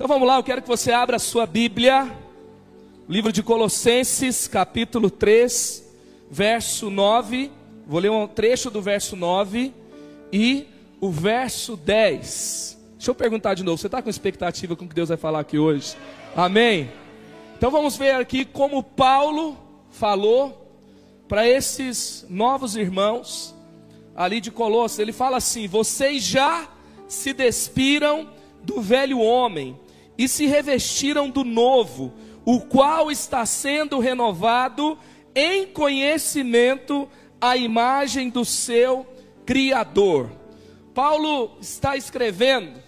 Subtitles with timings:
[0.00, 2.16] Então vamos lá, eu quero que você abra a sua Bíblia,
[3.08, 5.84] livro de Colossenses, capítulo 3,
[6.30, 7.50] verso 9.
[7.84, 9.74] Vou ler um trecho do verso 9
[10.32, 10.68] e
[11.00, 12.78] o verso 10.
[12.92, 15.40] Deixa eu perguntar de novo, você está com expectativa com o que Deus vai falar
[15.40, 15.96] aqui hoje?
[16.36, 16.88] Amém?
[17.56, 19.58] Então vamos ver aqui como Paulo
[19.90, 20.78] falou
[21.26, 23.52] para esses novos irmãos
[24.14, 25.00] ali de Colossos.
[25.00, 26.68] Ele fala assim: Vocês já
[27.08, 28.28] se despiram
[28.62, 29.76] do velho homem
[30.18, 32.12] e se revestiram do novo,
[32.44, 34.98] o qual está sendo renovado
[35.34, 37.08] em conhecimento
[37.40, 39.06] à imagem do seu
[39.46, 40.30] Criador.
[40.92, 42.82] Paulo está escrevendo,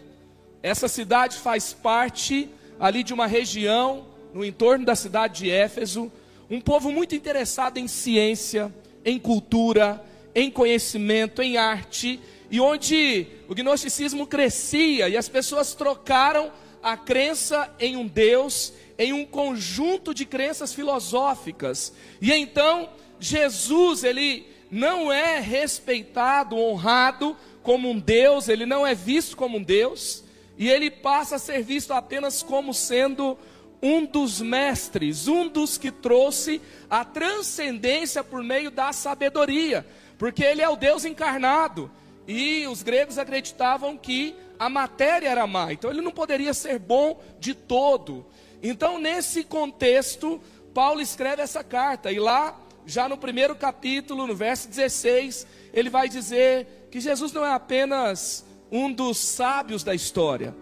[0.63, 6.11] essa cidade faz parte ali de uma região no entorno da cidade de Éfeso,
[6.51, 10.05] um povo muito interessado em ciência, em cultura,
[10.35, 12.21] em conhecimento, em arte,
[12.51, 16.51] e onde o gnosticismo crescia e as pessoas trocaram
[16.83, 21.93] a crença em um Deus, em um conjunto de crenças filosóficas.
[22.21, 29.37] E então, Jesus, ele não é respeitado, honrado como um Deus, ele não é visto
[29.37, 30.25] como um Deus,
[30.57, 33.37] e ele passa a ser visto apenas como sendo
[33.83, 39.87] um dos mestres, um dos que trouxe a transcendência por meio da sabedoria,
[40.19, 41.91] porque ele é o Deus encarnado.
[42.29, 47.19] E os gregos acreditavam que a matéria era má, então ele não poderia ser bom
[47.41, 48.27] de todo.
[48.63, 50.39] Então, nesse contexto,
[50.75, 56.11] Paulo escreve essa carta, e lá, já no primeiro capítulo, no verso 16, ele vai
[56.11, 60.55] dizer que Jesus não é apenas um dos sábios da história,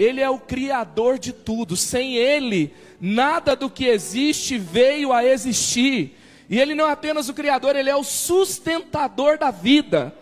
[0.00, 6.18] ele é o criador de tudo, sem ele, nada do que existe veio a existir.
[6.50, 10.12] E ele não é apenas o criador, ele é o sustentador da vida.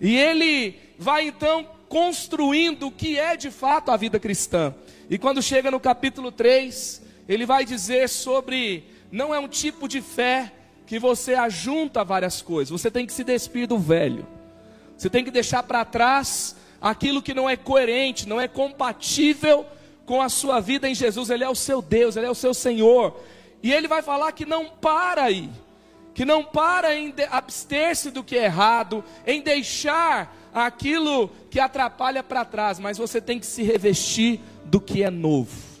[0.00, 4.74] E ele vai então construindo o que é de fato a vida cristã.
[5.10, 10.00] E quando chega no capítulo 3, ele vai dizer sobre não é um tipo de
[10.00, 10.50] fé
[10.86, 14.26] que você ajunta várias coisas, você tem que se despir do velho.
[14.96, 19.66] Você tem que deixar para trás aquilo que não é coerente, não é compatível
[20.06, 21.28] com a sua vida em Jesus.
[21.28, 23.20] Ele é o seu Deus, ele é o seu Senhor.
[23.62, 25.50] E ele vai falar que não para aí,
[26.14, 32.44] que não para em abster-se do que é errado, em deixar aquilo que atrapalha para
[32.44, 35.72] trás, mas você tem que se revestir do que é novo.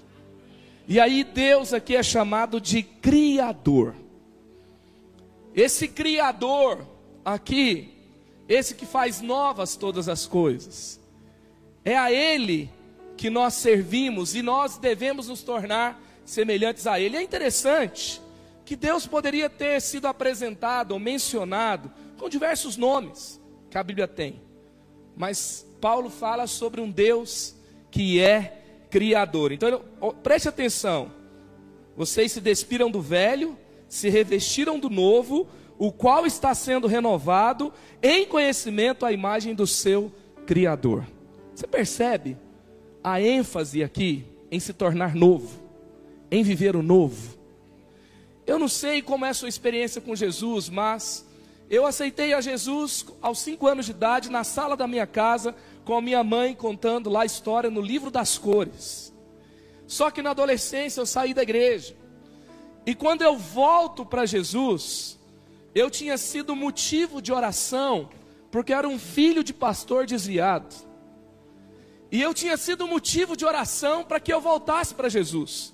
[0.88, 3.94] E aí Deus aqui é chamado de Criador.
[5.54, 6.86] Esse Criador
[7.24, 7.92] aqui,
[8.48, 11.00] esse que faz novas todas as coisas,
[11.84, 12.70] é a Ele
[13.16, 17.16] que nós servimos e nós devemos nos tornar semelhantes a Ele.
[17.16, 18.20] É interessante
[18.64, 23.40] que Deus poderia ter sido apresentado ou mencionado com diversos nomes
[23.70, 24.40] que a Bíblia tem.
[25.16, 27.54] Mas Paulo fala sobre um Deus
[27.90, 29.52] que é criador.
[29.52, 29.82] Então,
[30.22, 31.10] preste atenção.
[31.96, 33.56] Vocês se despiram do velho,
[33.88, 35.46] se revestiram do novo,
[35.78, 40.12] o qual está sendo renovado em conhecimento à imagem do seu
[40.46, 41.04] criador.
[41.54, 42.36] Você percebe
[43.02, 45.60] a ênfase aqui em se tornar novo,
[46.30, 47.38] em viver o novo?
[48.46, 51.26] Eu não sei como é a sua experiência com Jesus, mas
[51.72, 55.56] eu aceitei a Jesus aos cinco anos de idade, na sala da minha casa,
[55.86, 59.10] com a minha mãe contando lá a história no livro das cores.
[59.86, 61.96] Só que na adolescência eu saí da igreja.
[62.84, 65.18] E quando eu volto para Jesus,
[65.74, 68.10] eu tinha sido motivo de oração,
[68.50, 70.74] porque era um filho de pastor desviado.
[72.10, 75.72] E eu tinha sido motivo de oração para que eu voltasse para Jesus.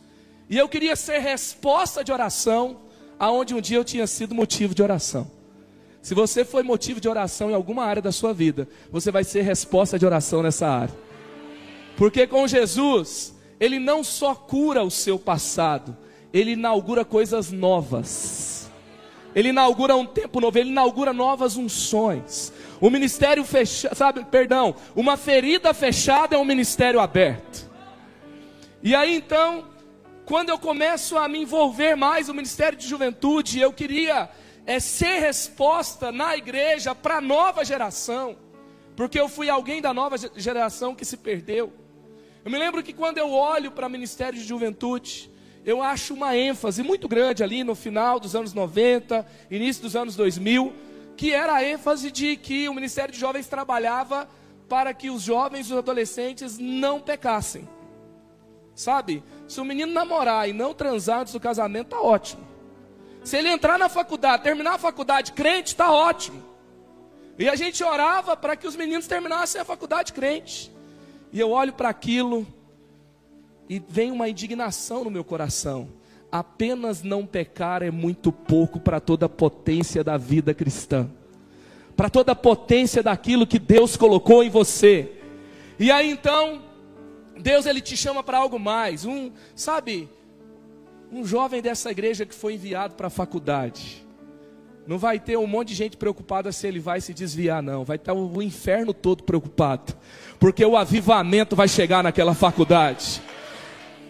[0.49, 2.83] E eu queria ser resposta de oração,
[3.19, 5.38] aonde um dia eu tinha sido motivo de oração.
[6.09, 9.43] Se você foi motivo de oração em alguma área da sua vida, você vai ser
[9.43, 10.95] resposta de oração nessa área.
[11.99, 15.95] Porque com Jesus, Ele não só cura o seu passado,
[16.33, 18.71] Ele inaugura coisas novas.
[19.35, 22.55] Ele inaugura um tempo novo, Ele inaugura novas unções.
[22.81, 27.71] O ministério fechado, sabe, perdão, uma ferida fechada é um ministério aberto.
[28.83, 29.67] E aí então,
[30.25, 34.31] quando eu começo a me envolver mais no ministério de juventude, eu queria
[34.69, 38.37] é ser resposta na igreja para a nova geração,
[38.95, 41.73] porque eu fui alguém da nova geração que se perdeu.
[42.45, 45.31] Eu me lembro que quando eu olho para o Ministério de Juventude,
[45.65, 50.15] eu acho uma ênfase muito grande ali no final dos anos 90, início dos anos
[50.15, 50.71] 2000,
[51.17, 54.29] que era a ênfase de que o Ministério de Jovens trabalhava
[54.69, 57.67] para que os jovens e os adolescentes não pecassem.
[58.75, 59.25] Sabe?
[59.49, 62.48] Se o menino namorar e não transar antes do casamento, tá ótimo.
[63.29, 66.43] Se ele entrar na faculdade, terminar a faculdade crente, está ótimo.
[67.39, 70.73] E a gente orava para que os meninos terminassem a faculdade crente.
[71.31, 72.47] E eu olho para aquilo
[73.69, 75.91] e vem uma indignação no meu coração.
[76.33, 81.07] Apenas não pecar é muito pouco para toda a potência da vida cristã,
[81.95, 85.13] para toda a potência daquilo que Deus colocou em você.
[85.79, 86.63] E aí então,
[87.37, 89.05] Deus ele te chama para algo mais.
[89.05, 90.09] Um, sabe,
[91.11, 94.07] um jovem dessa igreja que foi enviado para a faculdade.
[94.87, 97.85] Não vai ter um monte de gente preocupada se ele vai se desviar, não.
[97.85, 99.95] Vai estar o inferno todo preocupado.
[100.41, 103.21] Porque o avivamento vai chegar naquela faculdade.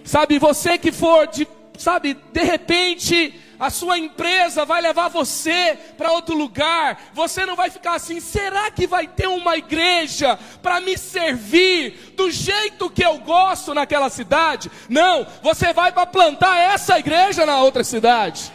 [0.05, 1.49] Sabe, você que for de,
[1.83, 7.11] sabe, de repente a sua empresa vai levar você para outro lugar.
[7.13, 12.31] Você não vai ficar assim, será que vai ter uma igreja para me servir do
[12.31, 14.71] jeito que eu gosto naquela cidade?
[14.89, 18.53] Não, você vai para plantar essa igreja na outra cidade.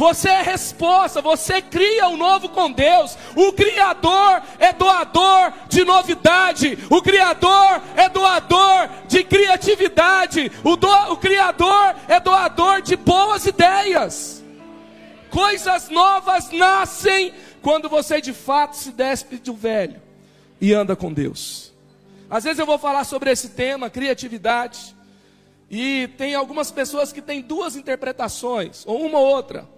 [0.00, 3.18] Você é resposta, você cria o um novo com Deus.
[3.36, 11.18] O Criador é doador de novidade, o Criador é doador de criatividade, o, do, o
[11.18, 14.42] Criador é doador de boas ideias.
[15.28, 20.00] Coisas novas nascem quando você de fato se despe do velho
[20.58, 21.74] e anda com Deus.
[22.30, 24.96] Às vezes eu vou falar sobre esse tema, criatividade,
[25.70, 29.68] e tem algumas pessoas que têm duas interpretações, ou uma ou outra.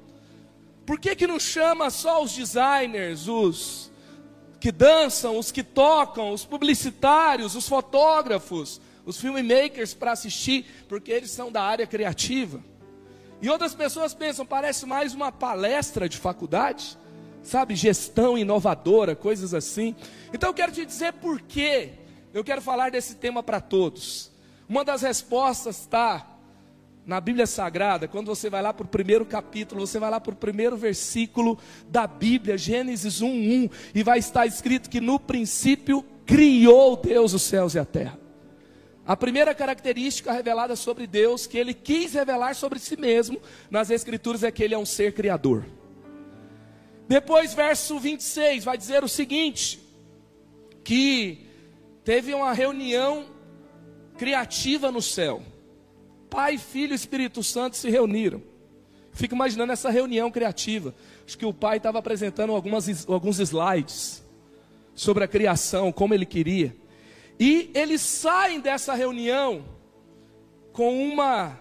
[0.84, 3.90] Por que, que não chama só os designers, os
[4.58, 11.30] que dançam, os que tocam, os publicitários, os fotógrafos, os filmmakers para assistir, porque eles
[11.30, 12.60] são da área criativa?
[13.40, 16.96] E outras pessoas pensam, parece mais uma palestra de faculdade,
[17.42, 19.96] sabe, gestão inovadora, coisas assim.
[20.32, 21.90] Então eu quero te dizer por que
[22.32, 24.30] eu quero falar desse tema para todos.
[24.68, 26.31] Uma das respostas está
[27.04, 30.32] na Bíblia Sagrada, quando você vai lá para o primeiro capítulo, você vai lá para
[30.32, 31.58] o primeiro versículo
[31.88, 37.74] da Bíblia, Gênesis 1:1, e vai estar escrito que no princípio criou Deus os céus
[37.74, 38.18] e a terra.
[39.04, 44.44] A primeira característica revelada sobre Deus, que ele quis revelar sobre si mesmo nas Escrituras,
[44.44, 45.66] é que ele é um ser criador.
[47.08, 49.80] Depois, verso 26, vai dizer o seguinte:
[50.84, 51.48] que
[52.04, 53.26] teve uma reunião
[54.16, 55.42] criativa no céu.
[56.32, 58.42] Pai, Filho e Espírito Santo se reuniram.
[59.12, 60.94] Fico imaginando essa reunião criativa.
[61.26, 64.24] Acho que o pai estava apresentando algumas, alguns slides
[64.94, 66.74] sobre a criação, como ele queria.
[67.38, 69.62] E eles saem dessa reunião
[70.72, 71.60] com uma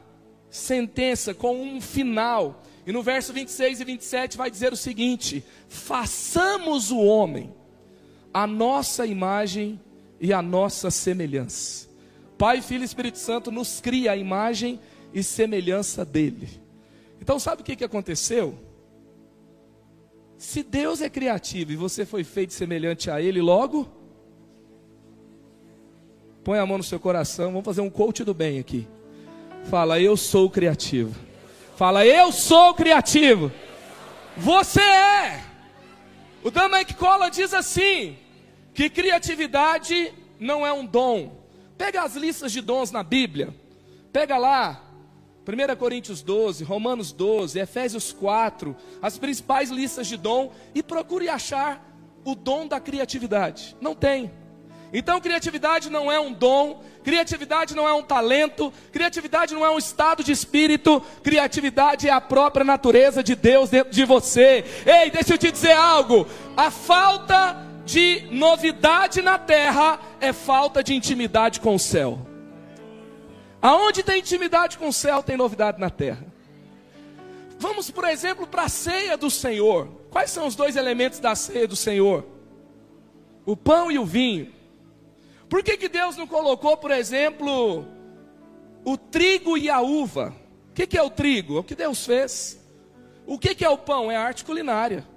[0.50, 2.64] sentença, com um final.
[2.88, 7.54] E no verso 26 e 27 vai dizer o seguinte: façamos o homem
[8.34, 9.78] a nossa imagem
[10.18, 11.91] e a nossa semelhança.
[12.42, 14.80] Pai, Filho e Espírito Santo nos cria a imagem
[15.14, 16.50] e semelhança dele.
[17.22, 18.58] Então, sabe o que, que aconteceu?
[20.40, 23.88] Se Deus é criativo e você foi feito semelhante a Ele, logo,
[26.44, 28.88] põe a mão no seu coração, vamos fazer um coach do bem aqui.
[29.66, 31.16] Fala, eu sou criativo.
[31.76, 33.52] Fala, eu sou criativo.
[34.36, 35.44] Você é.
[36.44, 38.18] O Dan McCullough diz assim:
[38.74, 41.41] que criatividade não é um dom,
[41.82, 43.56] Pega as listas de dons na Bíblia.
[44.14, 44.84] Pega lá
[45.48, 51.84] 1 Coríntios 12, Romanos 12, Efésios 4, as principais listas de dom e procure achar
[52.24, 53.76] o dom da criatividade.
[53.82, 54.32] Não tem.
[54.94, 59.80] Então, criatividade não é um dom, criatividade não é um talento, criatividade não é um
[59.80, 64.64] estado de espírito, criatividade é a própria natureza de Deus dentro de você.
[64.86, 70.94] Ei, deixa eu te dizer algo: a falta de novidade na terra é falta de
[70.94, 72.26] intimidade com o céu.
[73.62, 76.26] Aonde tem intimidade com o céu, tem novidade na terra.
[77.60, 79.90] Vamos, por exemplo, para a ceia do Senhor.
[80.10, 82.26] Quais são os dois elementos da ceia do Senhor?
[83.46, 84.54] O pão e o vinho.
[85.50, 87.86] Por que, que Deus não colocou, por exemplo,
[88.86, 90.34] o trigo e a uva?
[90.70, 91.58] O que, que é o trigo?
[91.58, 92.58] É o que Deus fez.
[93.26, 94.10] O que, que é o pão?
[94.10, 95.11] É a arte culinária.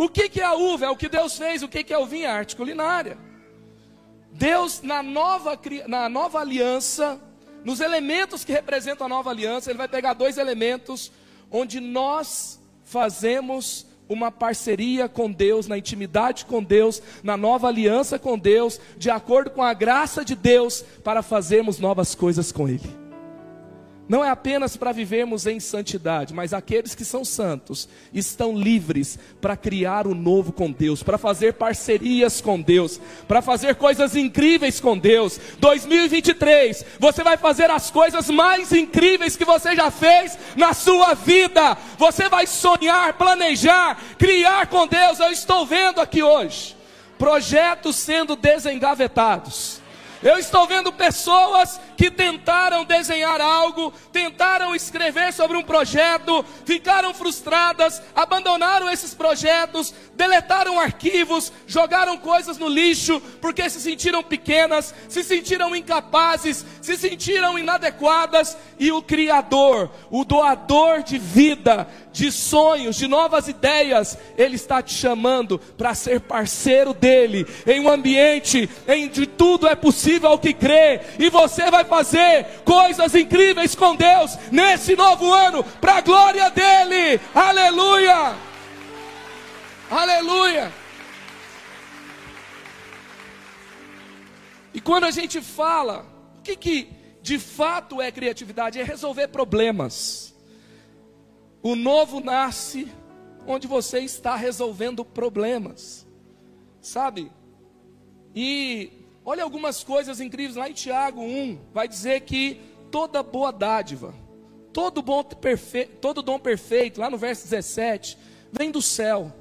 [0.00, 0.86] O que, que é a uva?
[0.86, 1.62] É o que Deus fez.
[1.62, 2.24] O que, que é o vinho?
[2.24, 3.18] É a arte culinária.
[4.32, 7.20] Deus, na nova, na nova aliança,
[7.62, 11.12] nos elementos que representam a nova aliança, Ele vai pegar dois elementos
[11.50, 18.38] onde nós fazemos uma parceria com Deus, na intimidade com Deus, na nova aliança com
[18.38, 22.99] Deus, de acordo com a graça de Deus, para fazermos novas coisas com Ele
[24.10, 29.56] não é apenas para vivermos em santidade, mas aqueles que são santos estão livres para
[29.56, 34.98] criar o novo com Deus, para fazer parcerias com Deus, para fazer coisas incríveis com
[34.98, 35.38] Deus.
[35.60, 41.78] 2023, você vai fazer as coisas mais incríveis que você já fez na sua vida.
[41.96, 45.20] Você vai sonhar, planejar, criar com Deus.
[45.20, 46.74] Eu estou vendo aqui hoje
[47.16, 49.80] projetos sendo desengavetados.
[50.22, 58.00] Eu estou vendo pessoas que tentaram desenhar algo, tentaram escrever sobre um projeto, ficaram frustradas,
[58.14, 65.76] abandonaram esses projetos, deletaram arquivos, jogaram coisas no lixo, porque se sentiram pequenas, se sentiram
[65.76, 73.46] incapazes, se sentiram inadequadas, e o Criador, o doador de vida, de sonhos, de novas
[73.46, 79.68] ideias, Ele está te chamando para ser parceiro dele, em um ambiente em que tudo
[79.68, 85.30] é possível ao que crê, e você vai fazer coisas incríveis com Deus nesse novo
[85.30, 88.36] ano, para a glória dele, aleluia,
[89.90, 90.72] aleluia.
[94.72, 96.06] E quando a gente fala,
[96.38, 96.88] o que, que
[97.20, 98.80] de fato é criatividade?
[98.80, 100.32] É resolver problemas.
[101.60, 102.88] O novo nasce
[103.46, 106.06] onde você está resolvendo problemas,
[106.80, 107.30] sabe?
[108.34, 108.99] E
[109.30, 112.60] olha algumas coisas incríveis lá em Tiago 1, vai dizer que
[112.90, 114.12] toda boa dádiva,
[114.72, 115.86] todo, bom perfe...
[115.86, 118.18] todo dom perfeito, lá no verso 17,
[118.50, 119.32] vem do céu,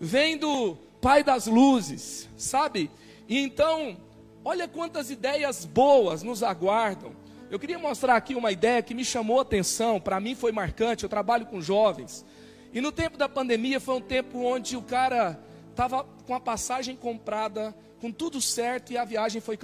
[0.00, 2.90] vem do Pai das luzes, sabe?
[3.28, 3.96] E então,
[4.44, 7.12] olha quantas ideias boas nos aguardam.
[7.48, 11.04] Eu queria mostrar aqui uma ideia que me chamou a atenção, para mim foi marcante.
[11.04, 12.26] Eu trabalho com jovens.
[12.72, 16.96] E no tempo da pandemia foi um tempo onde o cara estava com a passagem
[16.96, 19.58] comprada, com tudo certo e a viagem foi.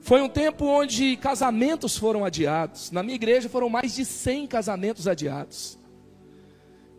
[0.00, 2.90] Foi um tempo onde casamentos foram adiados.
[2.90, 5.78] Na minha igreja foram mais de 100 casamentos adiados.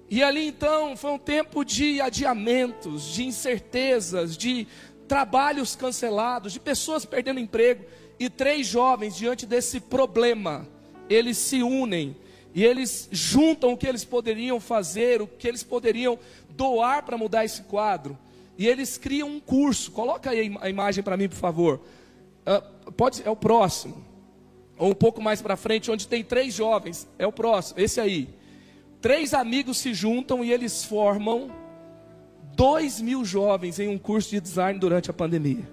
[0.09, 4.67] E ali então foi um tempo de adiamentos, de incertezas, de
[5.07, 7.83] trabalhos cancelados, de pessoas perdendo emprego.
[8.19, 10.67] E três jovens, diante desse problema,
[11.09, 12.15] eles se unem
[12.53, 17.45] e eles juntam o que eles poderiam fazer, o que eles poderiam doar para mudar
[17.45, 18.17] esse quadro.
[18.59, 19.89] E eles criam um curso.
[19.93, 21.79] Coloca aí a imagem para mim, por favor.
[22.45, 24.03] Uh, pode, é o próximo.
[24.77, 27.07] Ou um pouco mais para frente, onde tem três jovens.
[27.17, 28.27] É o próximo, esse aí.
[28.99, 31.49] Três amigos se juntam e eles formam
[32.53, 35.65] dois mil jovens em um curso de design durante a pandemia.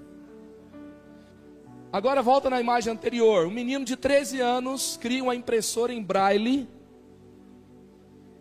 [1.92, 3.48] Agora volta na imagem anterior.
[3.48, 6.68] Um menino de 13 anos cria uma impressora em braille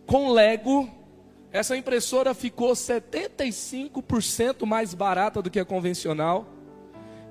[0.06, 0.88] com Lego.
[1.56, 6.46] Essa impressora ficou 75% mais barata do que a convencional.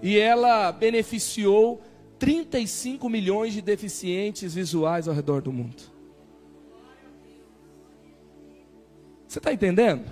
[0.03, 1.83] E ela beneficiou
[2.19, 5.83] 35 milhões de deficientes visuais ao redor do mundo.
[9.29, 10.11] Você está entendendo?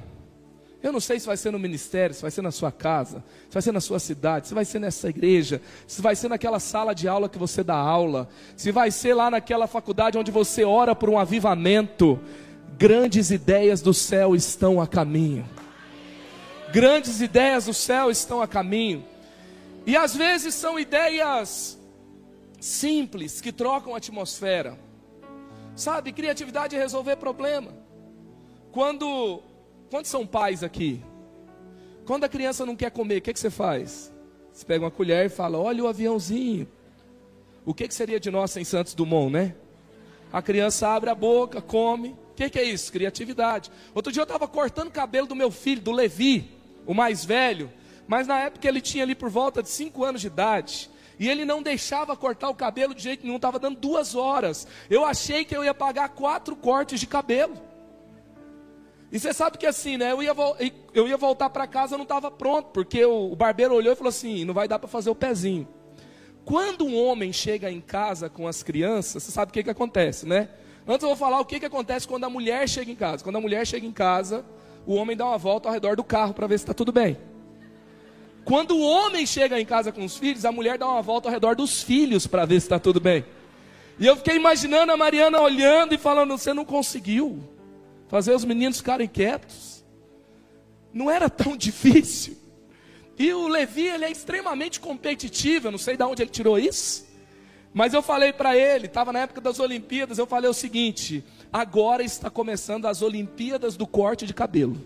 [0.83, 3.54] Eu não sei se vai ser no ministério, se vai ser na sua casa, se
[3.54, 6.92] vai ser na sua cidade, se vai ser nessa igreja, se vai ser naquela sala
[6.95, 8.28] de aula que você dá aula,
[8.59, 12.21] se vai ser lá naquela faculdade onde você ora por um avivamento.
[12.79, 15.49] Grandes ideias do céu estão a caminho.
[16.73, 19.05] Grandes ideias do céu estão a caminho.
[19.87, 21.79] E às vezes são ideias
[22.61, 24.79] simples que trocam a atmosfera.
[25.75, 27.73] Sabe, criatividade é resolver problema.
[28.71, 29.43] Quando
[29.93, 31.05] Quantos são pais aqui?
[32.07, 34.11] Quando a criança não quer comer, o que, que você faz?
[34.50, 36.67] Você pega uma colher e fala: Olha o aviãozinho.
[37.62, 39.55] O que, que seria de nós sem Santos Dumont, né?
[40.33, 42.17] A criança abre a boca, come.
[42.33, 42.91] O que, que é isso?
[42.91, 43.71] Criatividade.
[43.95, 46.51] Outro dia eu estava cortando o cabelo do meu filho, do Levi,
[46.87, 47.71] o mais velho.
[48.09, 50.91] Mas na época ele tinha ali por volta de 5 anos de idade.
[51.19, 54.67] E ele não deixava cortar o cabelo de jeito nenhum, estava dando duas horas.
[54.89, 57.55] Eu achei que eu ia pagar quatro cortes de cabelo.
[59.12, 60.11] E você sabe que assim, né?
[60.11, 60.35] Eu ia,
[60.95, 64.09] eu ia voltar para casa, eu não estava pronto, porque o, barbeiro olhou e falou
[64.09, 65.69] assim: não vai dar para fazer o pezinho.
[66.47, 70.27] Quando um homem chega em casa com as crianças, você sabe o que, que acontece,
[70.27, 70.49] né?
[70.87, 73.23] Antes eu vou falar o que, que acontece quando a mulher chega em casa.
[73.23, 74.45] Quando a mulher chega em casa,
[74.87, 77.17] o homem dá uma volta ao redor do carro para ver se está tudo bem.
[78.45, 81.33] Quando o homem chega em casa com os filhos, a mulher dá uma volta ao
[81.33, 83.25] redor dos filhos para ver se está tudo bem.
[83.99, 87.39] E eu fiquei imaginando a Mariana olhando e falando: Você não conseguiu
[88.09, 89.85] fazer os meninos ficarem quietos.
[90.93, 92.37] Não era tão difícil.
[93.17, 97.07] E o Levi, ele é extremamente competitivo, eu não sei de onde ele tirou isso.
[97.75, 102.02] Mas eu falei para ele, estava na época das Olimpíadas, eu falei o seguinte: agora
[102.02, 104.76] está começando as Olimpíadas do corte de cabelo.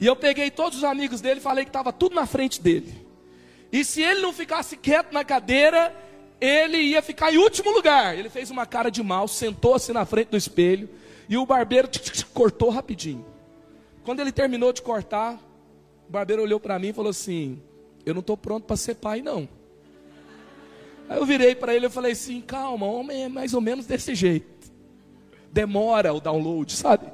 [0.00, 3.06] E eu peguei todos os amigos dele e falei que estava tudo na frente dele.
[3.72, 5.94] E se ele não ficasse quieto na cadeira,
[6.40, 8.16] ele ia ficar em último lugar.
[8.16, 10.88] Ele fez uma cara de mal, sentou-se na frente do espelho
[11.28, 11.88] e o barbeiro
[12.34, 13.24] cortou rapidinho.
[14.04, 15.40] Quando ele terminou de cortar,
[16.06, 17.62] o barbeiro olhou para mim e falou assim:
[18.04, 19.48] Eu não estou pronto para ser pai, não.
[21.08, 24.14] Aí eu virei para ele e falei assim: Calma, homem é mais ou menos desse
[24.14, 24.72] jeito.
[25.52, 27.06] Demora o download, sabe?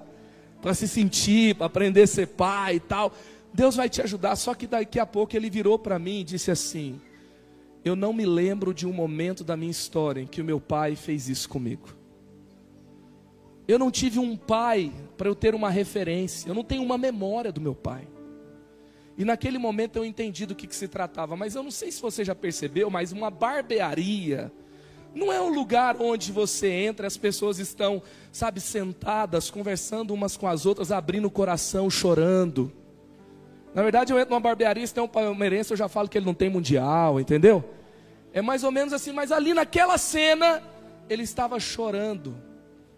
[0.62, 3.12] Para se sentir, para aprender a ser pai e tal.
[3.52, 4.36] Deus vai te ajudar.
[4.36, 7.00] Só que daqui a pouco ele virou para mim e disse assim:
[7.84, 10.94] eu não me lembro de um momento da minha história em que o meu pai
[10.94, 11.88] fez isso comigo.
[13.66, 17.50] Eu não tive um pai para eu ter uma referência, eu não tenho uma memória
[17.50, 18.06] do meu pai.
[19.20, 22.00] E naquele momento eu entendi do que, que se tratava, mas eu não sei se
[22.00, 24.50] você já percebeu, mas uma barbearia
[25.14, 30.48] não é um lugar onde você entra, as pessoas estão, sabe, sentadas, conversando umas com
[30.48, 32.72] as outras, abrindo o coração, chorando.
[33.74, 36.24] Na verdade, eu entro numa barbearia, se tem um palmeirense, eu já falo que ele
[36.24, 37.62] não tem mundial, entendeu?
[38.32, 40.62] É mais ou menos assim, mas ali naquela cena,
[41.10, 42.34] ele estava chorando,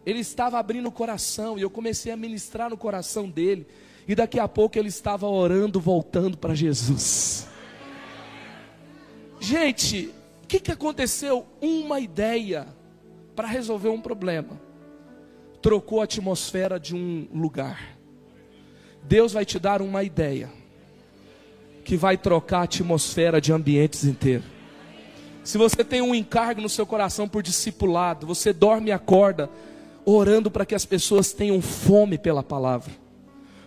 [0.06, 3.66] ele estava abrindo o coração, e eu comecei a ministrar no coração dele,
[4.06, 7.46] e daqui a pouco ele estava orando, voltando para Jesus.
[9.40, 11.46] Gente, o que, que aconteceu?
[11.60, 12.66] Uma ideia
[13.34, 14.60] para resolver um problema,
[15.60, 17.96] trocou a atmosfera de um lugar.
[19.02, 20.50] Deus vai te dar uma ideia
[21.84, 24.46] que vai trocar a atmosfera de ambientes inteiros.
[25.42, 29.50] Se você tem um encargo no seu coração por discipulado, você dorme e acorda
[30.04, 33.01] orando para que as pessoas tenham fome pela palavra.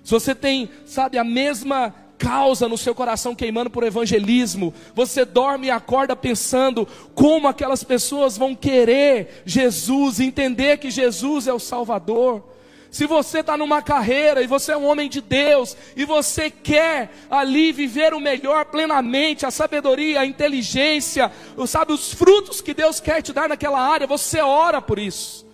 [0.05, 5.67] Se você tem, sabe, a mesma causa no seu coração queimando por evangelismo, você dorme
[5.67, 12.43] e acorda pensando como aquelas pessoas vão querer Jesus, entender que Jesus é o Salvador.
[12.91, 17.11] Se você está numa carreira e você é um homem de Deus e você quer
[17.27, 21.31] ali viver o melhor plenamente, a sabedoria, a inteligência,
[21.65, 25.45] sabe, os frutos que Deus quer te dar naquela área, você ora por isso.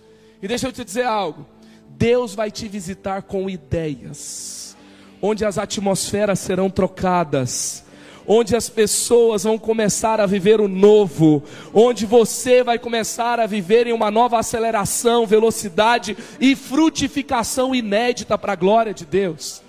[0.42, 1.46] E deixa eu te dizer algo:
[1.96, 4.76] Deus vai te visitar com ideias,
[5.20, 7.84] onde as atmosferas serão trocadas
[8.26, 13.86] onde as pessoas vão começar a viver o novo, onde você vai começar a viver
[13.86, 19.62] em uma nova aceleração, velocidade e frutificação inédita para a glória de Deus.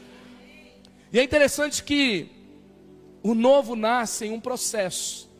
[1.11, 2.29] E é interessante que
[3.21, 5.31] o novo nasce em um processo.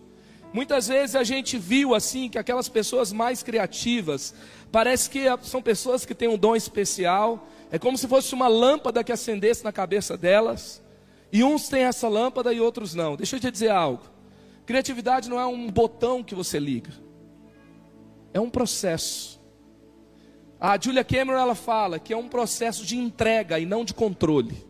[0.54, 4.36] Muitas vezes a gente viu assim que aquelas pessoas mais criativas,
[4.74, 9.04] parece que são pessoas que têm um dom especial, é como se fosse uma lâmpada
[9.04, 10.82] que acendesse na cabeça delas.
[11.32, 13.16] E uns têm essa lâmpada e outros não.
[13.16, 14.02] Deixa eu te dizer algo.
[14.66, 16.90] Criatividade não é um botão que você liga.
[18.34, 19.40] É um processo.
[20.60, 24.66] A Julia Cameron ela fala que é um processo de entrega e não de controle.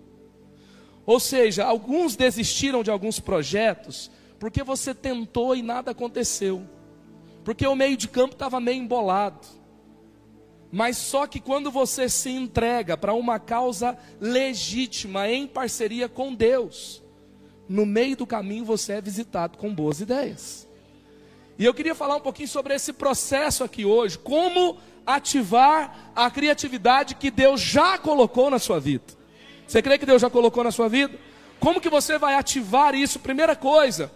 [1.06, 6.68] Ou seja, alguns desistiram de alguns projetos porque você tentou e nada aconteceu.
[7.46, 9.63] Porque o meio de campo estava meio embolado.
[10.74, 17.04] Mas só que quando você se entrega para uma causa legítima, em parceria com Deus,
[17.70, 20.68] no meio do caminho você é visitado com boas ideias.
[21.60, 27.14] E eu queria falar um pouquinho sobre esse processo aqui hoje, como ativar a criatividade
[27.14, 29.14] que Deus já colocou na sua vida.
[29.68, 31.16] Você crê que Deus já colocou na sua vida?
[31.60, 33.20] Como que você vai ativar isso?
[33.20, 34.12] Primeira coisa,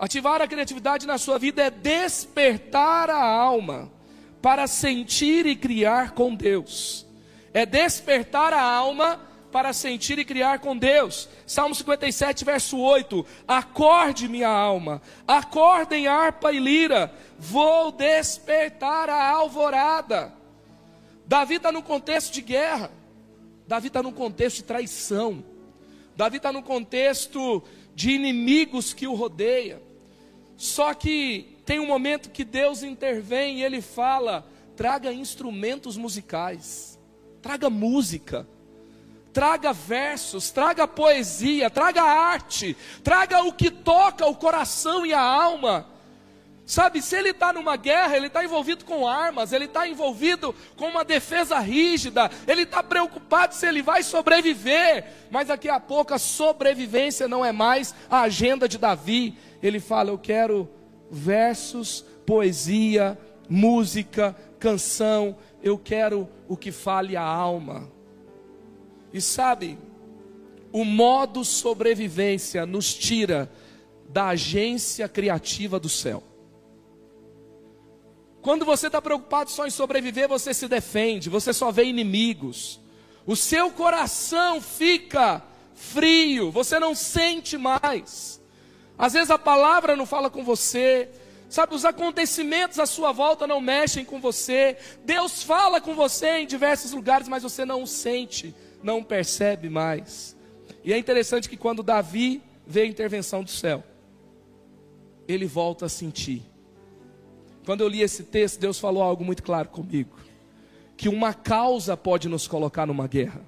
[0.00, 3.94] ativar a criatividade na sua vida é despertar a alma
[4.44, 7.06] para sentir e criar com Deus.
[7.54, 9.18] É despertar a alma
[9.50, 11.30] para sentir e criar com Deus.
[11.46, 20.34] Salmo 57, verso 8: Acorde, minha alma, acordem harpa e lira, vou despertar a alvorada.
[21.26, 22.90] Davi está num contexto de guerra,
[23.66, 25.42] Davi está num contexto de traição,
[26.14, 29.80] Davi está num contexto de inimigos que o rodeia.
[30.54, 34.46] Só que tem um momento que Deus intervém e ele fala:
[34.76, 36.98] traga instrumentos musicais,
[37.40, 38.46] traga música,
[39.32, 45.88] traga versos, traga poesia, traga arte, traga o que toca o coração e a alma.
[46.66, 50.88] Sabe, se ele está numa guerra, ele está envolvido com armas, ele está envolvido com
[50.88, 56.18] uma defesa rígida, ele está preocupado se ele vai sobreviver, mas daqui a pouco a
[56.18, 59.36] sobrevivência não é mais a agenda de Davi.
[59.62, 60.70] Ele fala: Eu quero
[61.10, 67.90] versos, poesia, música, canção, eu quero o que fale a alma.
[69.12, 69.78] E sabe,
[70.72, 73.50] o modo sobrevivência nos tira
[74.08, 76.22] da agência criativa do céu.
[78.42, 82.80] Quando você está preocupado só em sobreviver, você se defende, você só vê inimigos.
[83.24, 85.42] O seu coração fica
[85.74, 88.42] frio, você não sente mais.
[88.96, 91.08] Às vezes a palavra não fala com você,
[91.48, 94.76] sabe, os acontecimentos à sua volta não mexem com você.
[95.04, 100.36] Deus fala com você em diversos lugares, mas você não o sente, não percebe mais.
[100.84, 103.82] E é interessante que quando Davi vê a intervenção do céu,
[105.26, 106.42] ele volta a sentir.
[107.66, 110.16] Quando eu li esse texto, Deus falou algo muito claro comigo:
[110.96, 113.40] que uma causa pode nos colocar numa guerra,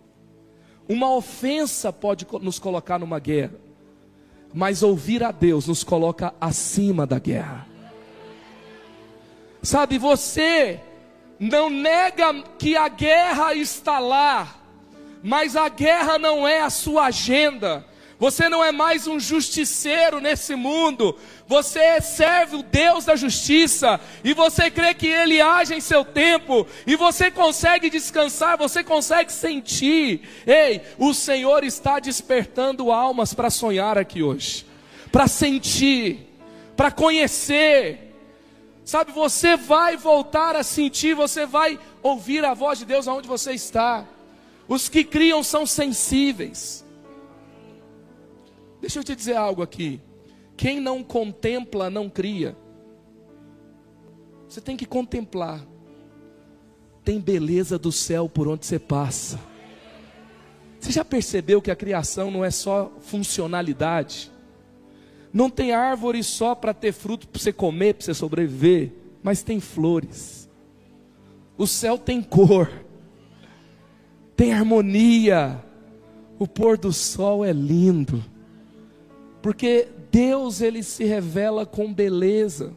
[0.88, 3.65] uma ofensa pode nos colocar numa guerra
[4.52, 7.66] mas ouvir a Deus nos coloca acima da guerra.
[9.62, 10.80] Sabe, você
[11.38, 14.56] não nega que a guerra está lá,
[15.22, 17.85] mas a guerra não é a sua agenda.
[18.18, 21.18] Você não é mais um justiceiro nesse mundo.
[21.46, 24.00] Você serve o Deus da justiça.
[24.24, 26.66] E você crê que Ele age em seu tempo.
[26.87, 30.22] E você consegue descansar, você consegue sentir.
[30.46, 34.64] Ei, o Senhor está despertando almas para sonhar aqui hoje.
[35.12, 36.26] Para sentir.
[36.74, 38.14] Para conhecer.
[38.83, 43.52] Sabe, você vai voltar a sentir, você vai ouvir a voz de Deus aonde você
[43.52, 44.07] está.
[44.68, 46.86] Os que criam são sensíveis.
[48.87, 50.01] Deixa eu te dizer algo aqui.
[50.57, 52.57] Quem não contempla, não cria.
[54.49, 55.61] Você tem que contemplar.
[57.03, 59.40] Tem beleza do céu por onde você passa.
[60.79, 64.31] Você já percebeu que a criação não é só funcionalidade?
[65.33, 69.59] Não tem árvore só para ter fruto para você comer, para você sobreviver, mas tem
[69.59, 70.49] flores.
[71.59, 72.70] O céu tem cor,
[74.37, 75.61] tem harmonia.
[76.38, 78.36] O pôr do sol é lindo.
[79.46, 82.74] Porque Deus ele se revela com beleza.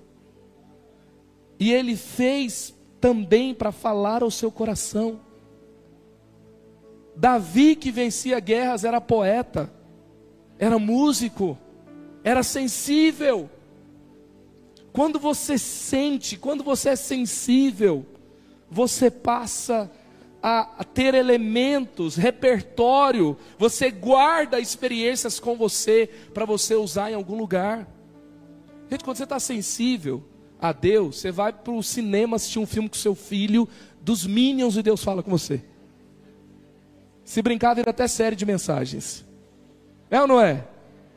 [1.59, 5.19] E ele fez também para falar ao seu coração.
[7.15, 9.67] Davi que vencia guerras era poeta,
[10.59, 11.57] era músico,
[12.23, 13.49] era sensível.
[14.93, 18.05] Quando você sente, quando você é sensível,
[18.69, 19.89] você passa
[20.41, 27.87] a, ter elementos, repertório, você guarda experiências com você para você usar em algum lugar.
[28.89, 30.23] Gente, quando você está sensível
[30.61, 33.67] a Deus, você vai para o cinema assistir um filme com seu filho,
[34.01, 35.61] dos Minions, e Deus fala com você.
[37.23, 39.25] Se brincar, vira até série de mensagens.
[40.09, 40.65] É ou não é?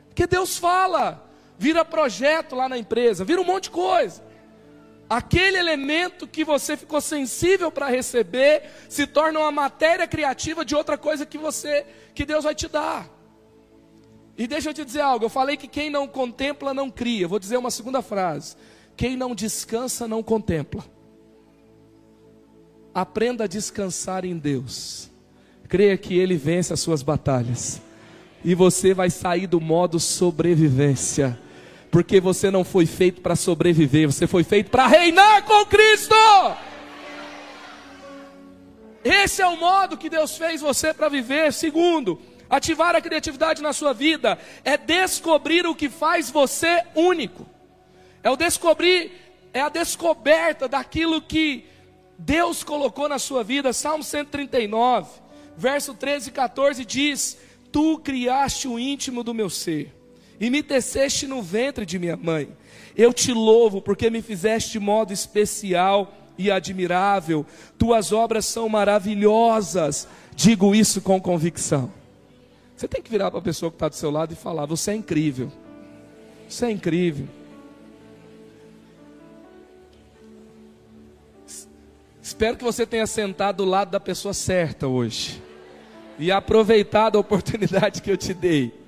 [0.08, 1.26] Porque Deus fala,
[1.58, 4.31] vira projeto lá na empresa, vira um monte de coisa
[5.12, 10.96] aquele elemento que você ficou sensível para receber se torna uma matéria criativa de outra
[10.96, 13.06] coisa que você que Deus vai te dar.
[14.38, 17.28] E deixa eu te dizer algo, eu falei que quem não contempla não cria.
[17.28, 18.56] Vou dizer uma segunda frase.
[18.96, 20.82] Quem não descansa não contempla.
[22.94, 25.10] Aprenda a descansar em Deus.
[25.68, 27.82] Creia que ele vence as suas batalhas.
[28.42, 31.38] E você vai sair do modo sobrevivência
[31.92, 36.16] porque você não foi feito para sobreviver, você foi feito para reinar com Cristo.
[39.04, 41.52] Esse é o modo que Deus fez você para viver.
[41.52, 47.46] Segundo, ativar a criatividade na sua vida é descobrir o que faz você único.
[48.22, 49.12] É o descobrir,
[49.52, 51.66] é a descoberta daquilo que
[52.18, 53.70] Deus colocou na sua vida.
[53.74, 55.10] Salmo 139,
[55.58, 57.36] verso 13 e 14 diz:
[57.70, 60.01] Tu criaste o íntimo do meu ser
[60.42, 62.48] e me teceste no ventre de minha mãe.
[62.96, 67.46] Eu te louvo porque me fizeste de modo especial e admirável.
[67.78, 70.08] Tuas obras são maravilhosas.
[70.34, 71.92] Digo isso com convicção.
[72.76, 74.90] Você tem que virar para a pessoa que está do seu lado e falar: Você
[74.90, 75.52] é incrível.
[76.48, 77.28] Você é incrível.
[82.20, 85.40] Espero que você tenha sentado do lado da pessoa certa hoje
[86.18, 88.81] e aproveitado a oportunidade que eu te dei.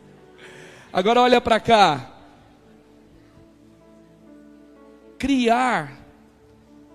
[0.94, 2.08] Agora olha para cá.
[5.18, 6.06] Criar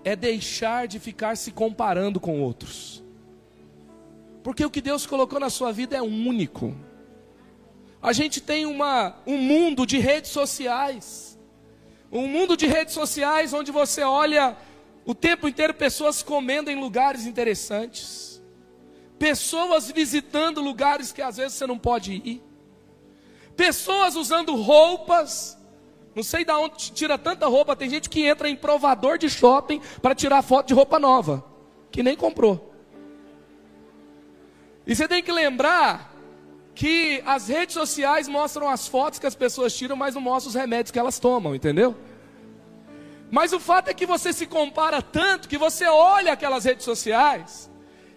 [0.02, 3.04] é deixar de ficar se comparando com outros.
[4.42, 6.74] Porque o que Deus colocou na sua vida é único.
[8.00, 11.38] A gente tem uma, um mundo de redes sociais.
[12.10, 14.56] Um mundo de redes sociais onde você olha
[15.04, 18.42] o tempo inteiro pessoas comendo em lugares interessantes.
[19.18, 22.49] Pessoas visitando lugares que às vezes você não pode ir.
[23.60, 25.54] Pessoas usando roupas.
[26.14, 27.76] Não sei de onde tira tanta roupa.
[27.76, 31.44] Tem gente que entra em provador de shopping para tirar foto de roupa nova,
[31.90, 32.74] que nem comprou.
[34.86, 36.16] E você tem que lembrar
[36.74, 40.54] que as redes sociais mostram as fotos que as pessoas tiram, mas não mostram os
[40.54, 41.94] remédios que elas tomam, entendeu?
[43.30, 47.70] Mas o fato é que você se compara tanto que você olha aquelas redes sociais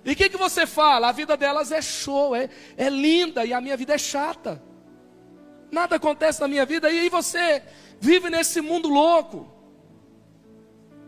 [0.06, 1.10] e o que, que você fala?
[1.10, 4.72] A vida delas é show, é, é linda e a minha vida é chata
[5.74, 7.64] nada acontece na minha vida, e aí você
[8.00, 9.48] vive nesse mundo louco,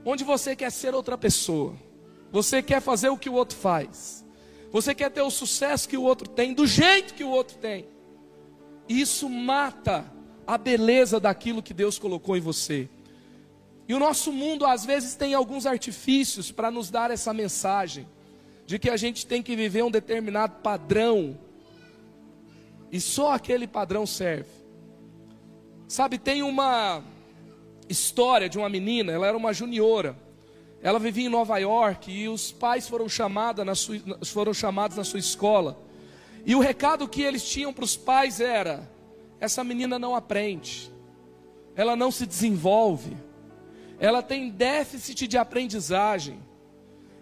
[0.03, 1.75] onde você quer ser outra pessoa,
[2.31, 4.25] você quer fazer o que o outro faz,
[4.71, 7.87] você quer ter o sucesso que o outro tem, do jeito que o outro tem,
[8.89, 10.05] isso mata
[10.45, 12.89] a beleza daquilo que Deus colocou em você.
[13.87, 18.07] E o nosso mundo às vezes tem alguns artifícios para nos dar essa mensagem
[18.65, 21.37] de que a gente tem que viver um determinado padrão
[22.91, 24.49] e só aquele padrão serve.
[25.87, 27.03] Sabe, tem uma
[27.87, 30.17] história de uma menina, ela era uma juniora.
[30.81, 35.03] Ela vivia em Nova York e os pais foram, chamada na sua, foram chamados na
[35.03, 35.79] sua escola.
[36.45, 38.87] E o recado que eles tinham para os pais era:
[39.39, 40.91] essa menina não aprende,
[41.75, 43.17] ela não se desenvolve,
[43.99, 46.39] ela tem déficit de aprendizagem,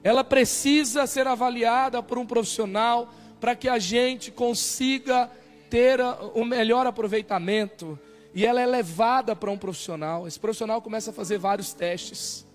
[0.03, 5.31] ela precisa ser avaliada por um profissional para que a gente consiga
[5.73, 5.99] ter
[6.35, 7.97] o melhor aproveitamento.
[8.31, 10.27] E ela é levada para um profissional.
[10.27, 12.45] Esse profissional começa a fazer vários testes.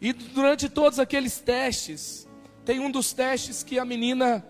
[0.00, 2.26] E durante todos aqueles testes,
[2.64, 4.42] tem um dos testes que a menina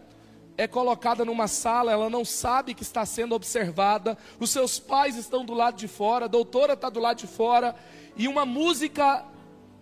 [0.57, 5.44] é colocada numa sala, ela não sabe que está sendo observada, os seus pais estão
[5.44, 7.74] do lado de fora, a doutora está do lado de fora,
[8.16, 9.24] e uma música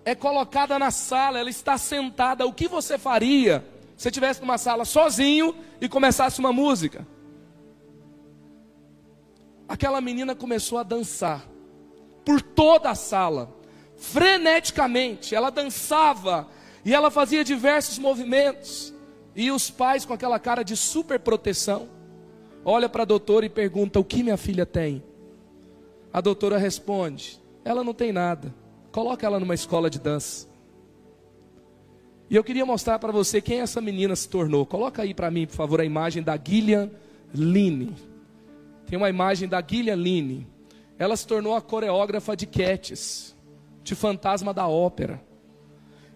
[0.06, 2.46] é colocada na sala, ela está sentada.
[2.46, 3.62] O que você faria
[3.94, 7.06] se estivesse numa sala sozinho e começasse uma música?
[9.68, 11.48] Aquela menina começou a dançar
[12.24, 13.54] por toda a sala
[13.96, 16.48] freneticamente, ela dançava
[16.84, 18.92] e ela fazia diversos movimentos.
[19.34, 21.88] E os pais, com aquela cara de super proteção,
[22.64, 25.02] olha para a doutora e pergunta: O que minha filha tem?
[26.12, 28.54] A doutora responde: Ela não tem nada.
[28.92, 30.46] Coloca ela numa escola de dança.
[32.30, 34.64] E eu queria mostrar para você quem essa menina se tornou.
[34.64, 36.90] Coloca aí para mim, por favor, a imagem da Gillian
[37.34, 37.94] Line.
[38.94, 40.46] Tem uma imagem da Line.
[40.96, 43.34] Ela se tornou a coreógrafa de Cats
[43.82, 45.20] de Fantasma da Ópera.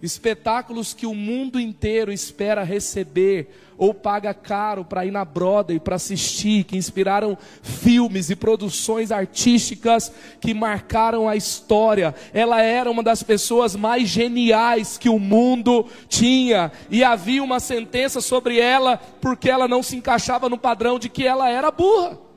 [0.01, 5.97] Espetáculos que o mundo inteiro espera receber ou paga caro para ir na Broadway para
[5.97, 12.15] assistir, que inspiraram filmes e produções artísticas que marcaram a história.
[12.33, 18.21] Ela era uma das pessoas mais geniais que o mundo tinha e havia uma sentença
[18.21, 22.28] sobre ela porque ela não se encaixava no padrão de que ela era burra.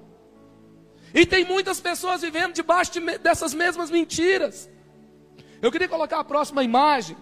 [1.13, 4.69] E tem muitas pessoas vivendo debaixo de, dessas mesmas mentiras.
[5.61, 7.17] Eu queria colocar a próxima imagem.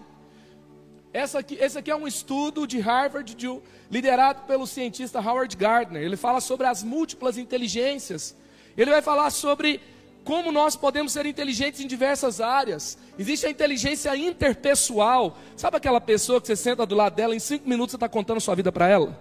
[1.12, 6.02] Essa aqui, esse aqui é um estudo de Harvard, de, liderado pelo cientista Howard Gardner.
[6.02, 8.36] Ele fala sobre as múltiplas inteligências.
[8.76, 9.80] Ele vai falar sobre
[10.24, 12.96] como nós podemos ser inteligentes em diversas áreas.
[13.18, 15.36] Existe a inteligência interpessoal.
[15.56, 18.40] Sabe aquela pessoa que você senta do lado dela, em cinco minutos você está contando
[18.40, 19.20] sua vida para ela?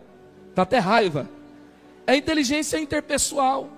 [0.54, 1.28] Dá até raiva.
[2.06, 3.70] É inteligência interpessoal.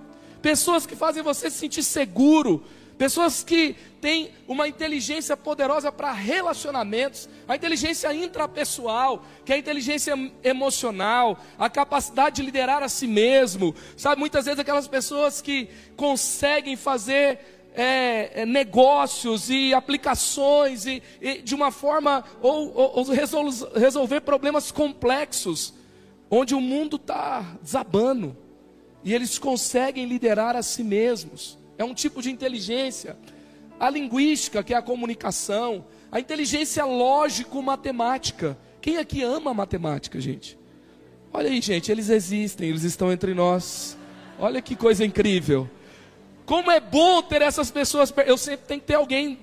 [0.42, 2.62] Pessoas que fazem você se sentir seguro,
[3.02, 10.14] Pessoas que têm uma inteligência poderosa para relacionamentos, a inteligência intrapessoal, que é a inteligência
[10.44, 13.74] emocional, a capacidade de liderar a si mesmo.
[13.96, 17.40] Sabe, muitas vezes aquelas pessoas que conseguem fazer
[17.74, 23.04] é, é negócios e aplicações e, e de uma forma ou, ou, ou
[23.74, 25.74] resolver problemas complexos,
[26.30, 28.41] onde o mundo está desabando
[29.04, 33.16] e eles conseguem liderar a si mesmos é um tipo de inteligência.
[33.78, 38.56] A linguística, que é a comunicação, a inteligência lógico-matemática.
[38.80, 40.58] Quem aqui ama matemática, gente?
[41.32, 43.96] Olha aí, gente, eles existem, eles estão entre nós.
[44.38, 45.68] Olha que coisa incrível.
[46.46, 48.12] Como é bom ter essas pessoas.
[48.26, 49.38] Eu sempre tenho que ter alguém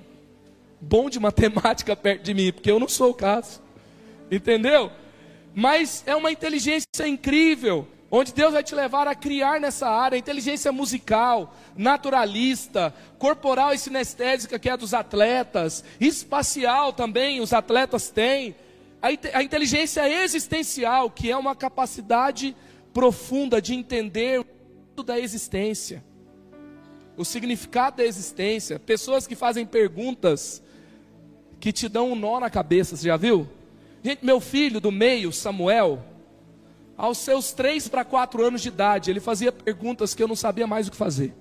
[0.80, 3.62] bom de matemática perto de mim, porque eu não sou o caso.
[4.32, 4.92] Entendeu?
[5.54, 10.72] Mas é uma inteligência incrível onde Deus vai te levar a criar nessa área inteligência
[10.72, 18.56] musical, naturalista, corporal e sinestésica, que é dos atletas, espacial também, os atletas têm,
[19.02, 22.56] a, inteligência existencial, que é uma capacidade
[22.94, 24.44] profunda de entender
[24.96, 26.04] tudo da existência,
[27.16, 30.64] o significado da existência, pessoas que fazem perguntas
[31.60, 33.48] que te dão um nó na cabeça, você já viu?
[34.04, 36.04] Gente, meu filho do meio, Samuel,
[37.00, 40.68] aos seus três para quatro anos de idade, ele fazia perguntas que eu não sabia
[40.68, 41.34] mais o que fazer.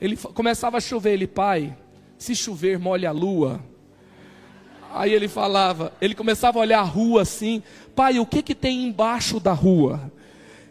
[0.00, 1.76] Ele começava a chover, ele, pai,
[2.16, 3.60] se chover, molha a lua.
[4.92, 7.60] Aí ele falava, ele começava a olhar a rua assim,
[7.96, 10.12] pai, o que que tem embaixo da rua?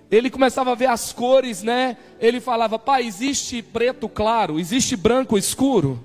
[0.09, 1.97] Ele começava a ver as cores, né?
[2.17, 6.01] Ele falava, pai, existe preto claro, existe branco escuro.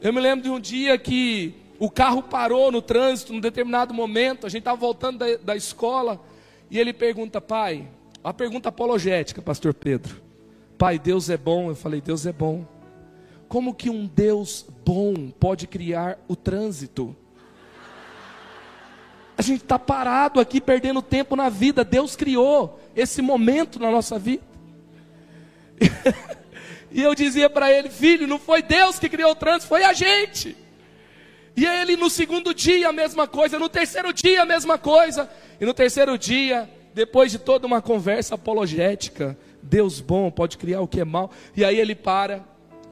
[0.00, 4.46] Eu me lembro de um dia que o carro parou no trânsito, num determinado momento,
[4.46, 6.20] a gente estava voltando da, da escola,
[6.72, 7.86] e ele pergunta, pai,
[8.24, 10.22] a pergunta apologética, pastor Pedro.
[10.78, 11.68] Pai, Deus é bom?
[11.68, 12.66] Eu falei, Deus é bom.
[13.46, 17.14] Como que um Deus bom pode criar o trânsito?
[19.36, 21.84] A gente está parado aqui perdendo tempo na vida.
[21.84, 24.42] Deus criou esse momento na nossa vida.
[26.90, 29.92] e eu dizia para ele, filho, não foi Deus que criou o trânsito, foi a
[29.92, 30.56] gente.
[31.54, 35.28] E ele no segundo dia a mesma coisa, no terceiro dia a mesma coisa,
[35.62, 40.88] e no terceiro dia, depois de toda uma conversa apologética, Deus bom pode criar o
[40.88, 42.44] que é mal, e aí ele para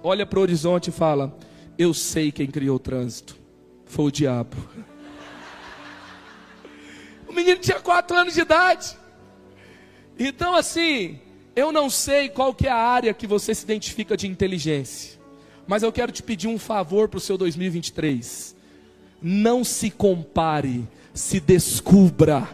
[0.05, 1.37] olha para o horizonte e fala:
[1.77, 3.37] Eu sei quem criou o trânsito.
[3.87, 4.57] Foi o diabo.
[7.27, 8.97] O menino tinha quatro anos de idade.
[10.19, 11.21] Então, assim,
[11.57, 15.19] eu não sei qual que é a área que você se identifica de inteligência.
[15.65, 18.57] Mas eu quero te pedir um favor para o seu 2023.
[19.23, 22.49] Não se compare, se descubra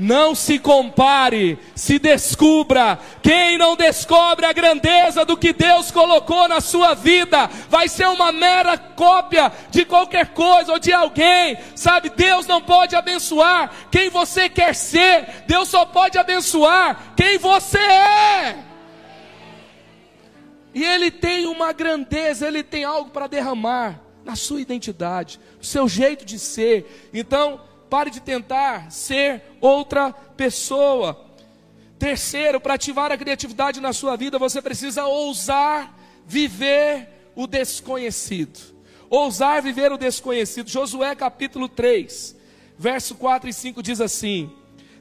[0.00, 2.98] não se compare, se descubra.
[3.22, 8.32] Quem não descobre a grandeza do que Deus colocou na sua vida, vai ser uma
[8.32, 11.58] mera cópia de qualquer coisa ou de alguém.
[11.76, 17.78] Sabe, Deus não pode abençoar quem você quer ser, Deus só pode abençoar quem você
[17.78, 18.56] é.
[20.72, 25.86] E Ele tem uma grandeza, Ele tem algo para derramar na sua identidade, no seu
[25.88, 27.10] jeito de ser.
[27.12, 31.26] Então, Pare de tentar ser outra pessoa.
[31.98, 38.58] Terceiro, para ativar a criatividade na sua vida, você precisa ousar viver o desconhecido.
[39.10, 40.70] Ousar viver o desconhecido.
[40.70, 42.36] Josué capítulo 3,
[42.78, 44.50] verso 4 e 5 diz assim: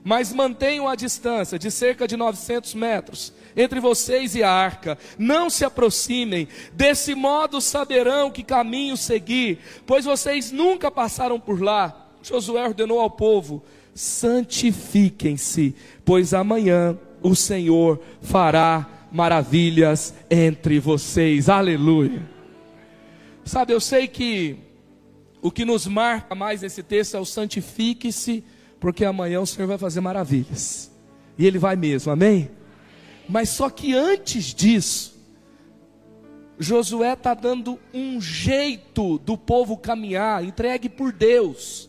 [0.04, 5.50] Mas mantenham a distância de cerca de 900 metros entre vocês e a arca, não
[5.50, 12.09] se aproximem, desse modo saberão que caminho seguir, pois vocês nunca passaram por lá.
[12.22, 21.50] Josué ordenou ao povo: santifiquem-se, pois amanhã o Senhor fará maravilhas entre vocês.
[21.50, 22.22] Aleluia.
[23.44, 24.58] Sabe, eu sei que
[25.42, 28.44] o que nos marca mais nesse texto é o santifique-se,
[28.80, 30.92] porque amanhã o Senhor vai fazer maravilhas.
[31.38, 32.52] E ele vai mesmo, amém?
[33.28, 35.18] Mas só que antes disso,
[36.60, 41.89] Josué está dando um jeito do povo caminhar, entregue por Deus.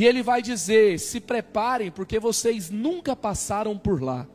[0.00, 4.26] E ele vai dizer: se preparem, porque vocês nunca passaram por lá.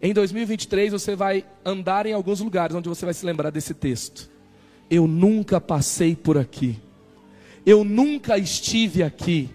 [0.00, 4.30] Em 2023 você vai andar em alguns lugares onde você vai se lembrar desse texto.
[4.88, 6.80] Eu nunca passei por aqui.
[7.66, 9.50] Eu nunca estive aqui.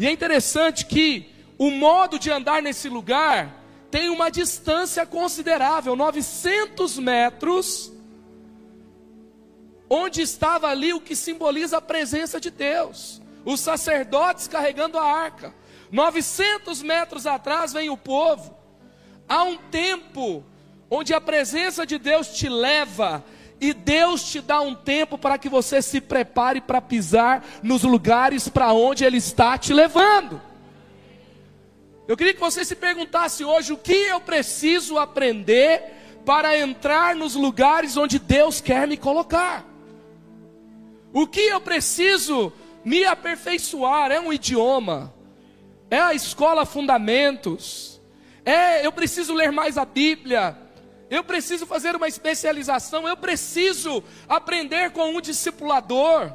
[0.00, 6.98] E é interessante que o modo de andar nesse lugar tem uma distância considerável 900
[6.98, 7.92] metros
[9.88, 15.54] onde estava ali o que simboliza a presença de Deus os sacerdotes carregando a arca.
[15.90, 18.56] 900 metros atrás vem o povo.
[19.28, 20.44] Há um tempo
[20.90, 23.24] onde a presença de Deus te leva
[23.60, 28.48] e Deus te dá um tempo para que você se prepare para pisar nos lugares
[28.48, 30.40] para onde Ele está te levando.
[32.06, 35.82] Eu queria que você se perguntasse hoje o que eu preciso aprender
[36.26, 39.64] para entrar nos lugares onde Deus quer me colocar.
[41.12, 42.52] O que eu preciso
[42.84, 45.14] me aperfeiçoar é um idioma,
[45.90, 48.00] é a escola fundamentos,
[48.44, 50.56] é eu preciso ler mais a Bíblia,
[51.08, 56.32] eu preciso fazer uma especialização, eu preciso aprender com um discipulador,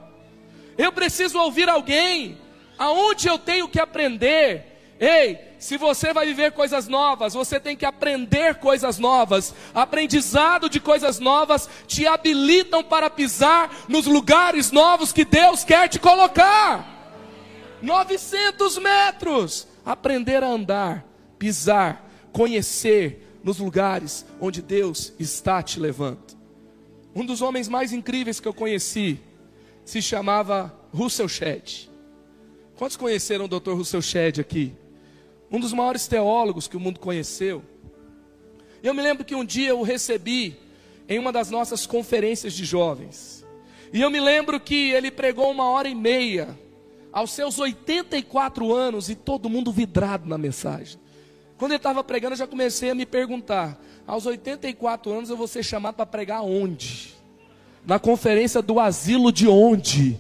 [0.78, 2.38] eu preciso ouvir alguém,
[2.78, 4.96] aonde eu tenho que aprender.
[5.00, 9.54] Ei, se você vai viver coisas novas, você tem que aprender coisas novas.
[9.74, 16.00] Aprendizado de coisas novas te habilitam para pisar nos lugares novos que Deus quer te
[16.00, 16.98] colocar.
[17.82, 19.68] 900 metros.
[19.86, 21.06] Aprender a andar,
[21.38, 26.38] pisar, conhecer nos lugares onde Deus está te levando.
[27.14, 29.20] Um dos homens mais incríveis que eu conheci
[29.84, 31.90] se chamava Russell Shedd.
[32.78, 33.72] Quantos conheceram o Dr.
[33.72, 34.74] Russell Shedd aqui?
[35.52, 37.64] Um dos maiores teólogos que o mundo conheceu.
[38.82, 40.58] Eu me lembro que um dia eu o recebi
[41.08, 43.46] em uma das nossas conferências de jovens.
[43.92, 46.58] E eu me lembro que ele pregou uma hora e meia,
[47.12, 51.00] aos seus 84 anos, e todo mundo vidrado na mensagem.
[51.58, 55.48] Quando ele estava pregando, eu já comecei a me perguntar: aos 84 anos eu vou
[55.48, 57.16] ser chamado para pregar onde?
[57.86, 60.18] Na conferência do asilo de onde?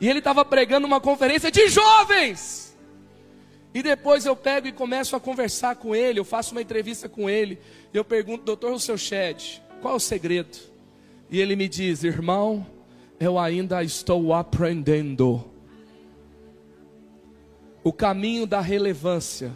[0.00, 2.71] E ele estava pregando uma conferência de jovens.
[3.74, 7.28] E depois eu pego e começo a conversar com ele, eu faço uma entrevista com
[7.28, 7.58] ele.
[7.92, 10.58] Eu pergunto, doutor seu Shed, qual é o segredo?
[11.30, 12.66] E ele me diz, irmão,
[13.18, 15.44] eu ainda estou aprendendo.
[17.82, 19.52] O caminho da relevância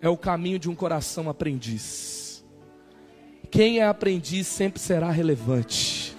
[0.00, 2.44] é o caminho de um coração aprendiz.
[3.50, 6.16] Quem é aprendiz sempre será relevante.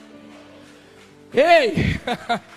[1.34, 2.00] Ei!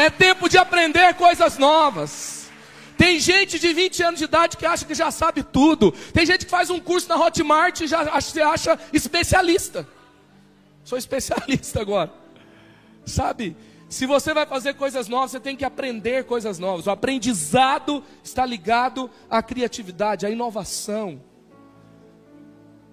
[0.00, 2.48] É tempo de aprender coisas novas.
[2.96, 5.92] Tem gente de 20 anos de idade que acha que já sabe tudo.
[6.14, 9.86] Tem gente que faz um curso na Hotmart e já se acha especialista.
[10.84, 12.10] Sou especialista agora.
[13.04, 13.54] Sabe?
[13.90, 16.86] Se você vai fazer coisas novas, você tem que aprender coisas novas.
[16.86, 21.20] O aprendizado está ligado à criatividade, à inovação.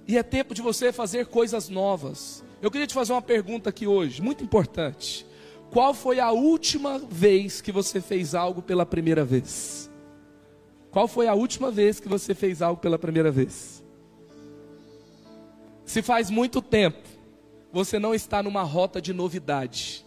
[0.05, 2.43] E é tempo de você fazer coisas novas.
[2.62, 5.27] Eu queria te fazer uma pergunta aqui hoje, muito importante.
[5.72, 9.89] Qual foi a última vez que você fez algo pela primeira vez?
[10.91, 13.84] Qual foi a última vez que você fez algo pela primeira vez?
[15.86, 17.07] Se faz muito tempo,
[17.72, 20.05] você não está numa rota de novidade.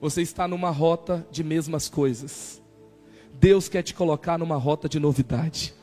[0.00, 2.62] Você está numa rota de mesmas coisas.
[3.34, 5.74] Deus quer te colocar numa rota de novidade.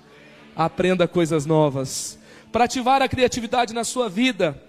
[0.56, 2.18] Aprenda coisas novas.
[2.52, 4.62] Para ativar a criatividade na sua vida,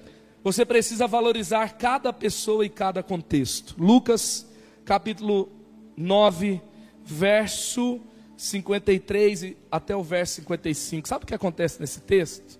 [0.43, 3.74] você precisa valorizar cada pessoa e cada contexto.
[3.78, 4.47] Lucas,
[4.84, 5.49] capítulo
[5.97, 6.61] 9,
[7.05, 8.01] verso
[8.36, 11.09] 53 até o verso 55.
[11.09, 12.59] Sabe o que acontece nesse texto?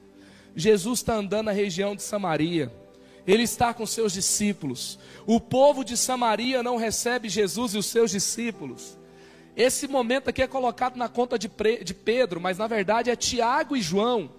[0.55, 2.73] Jesus está andando na região de Samaria.
[3.27, 4.99] Ele está com seus discípulos.
[5.27, 8.99] O povo de Samaria não recebe Jesus e os seus discípulos.
[9.57, 13.83] Esse momento aqui é colocado na conta de, Pedro, mas na verdade é Tiago e
[13.83, 14.31] João.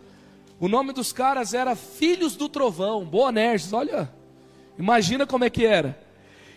[0.63, 4.09] O nome dos caras era Filhos do Trovão, Boanerges, olha,
[4.79, 5.99] imagina como é que era.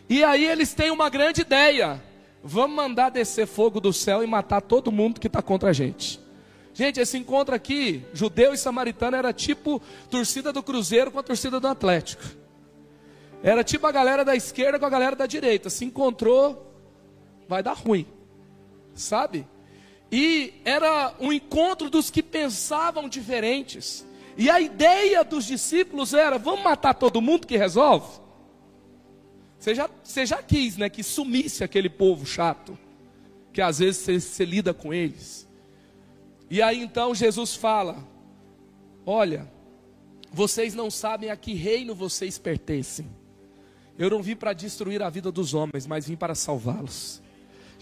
[0.09, 2.01] E aí eles têm uma grande ideia:
[2.41, 6.21] vamos mandar descer fogo do céu e matar todo mundo que está contra a gente.
[6.73, 11.59] Gente, esse encontro aqui, judeu e samaritano, era tipo torcida do Cruzeiro com a torcida
[11.59, 12.23] do Atlético.
[13.43, 15.69] Era tipo a galera da esquerda com a galera da direita.
[15.69, 16.73] Se encontrou,
[17.49, 18.07] vai dar ruim.
[18.95, 19.49] Sabe?
[20.11, 24.07] E era um encontro dos que pensavam diferentes.
[24.37, 28.21] E a ideia dos discípulos era: vamos matar todo mundo que resolve?
[29.59, 30.89] Você já, você já quis, né?
[30.89, 32.79] Que sumisse aquele povo chato.
[33.53, 35.49] Que às vezes você, você lida com eles.
[36.51, 37.97] E aí então Jesus fala:
[39.05, 39.51] Olha,
[40.33, 43.07] vocês não sabem a que reino vocês pertencem.
[43.99, 47.23] Eu não vim para destruir a vida dos homens, mas vim para salvá-los.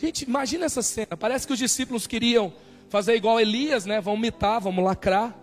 [0.05, 1.17] Gente, imagina essa cena.
[1.19, 2.53] Parece que os discípulos queriam
[2.91, 4.03] fazer igual Elias, né?
[4.03, 5.35] Vamos mitar, vamos lacrar.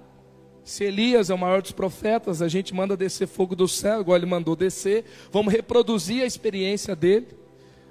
[0.63, 4.17] Se Elias é o maior dos profetas, a gente manda descer fogo do céu, igual
[4.17, 5.03] ele mandou descer.
[5.31, 7.29] Vamos reproduzir a experiência dele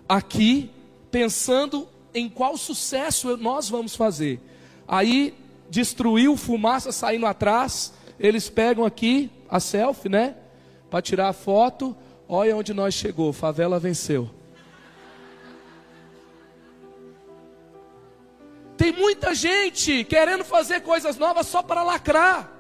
[0.09, 0.71] aqui,
[1.11, 4.39] pensando em qual sucesso nós vamos fazer.
[4.87, 5.35] Aí
[5.69, 7.93] destruiu, fumaça saindo atrás.
[8.17, 10.37] Eles pegam aqui a selfie, né?
[10.89, 11.97] Para tirar a foto.
[12.29, 13.33] Olha onde nós chegou.
[13.33, 14.31] Favela venceu.
[18.91, 22.51] Tem muita gente querendo fazer coisas novas só para lacrar.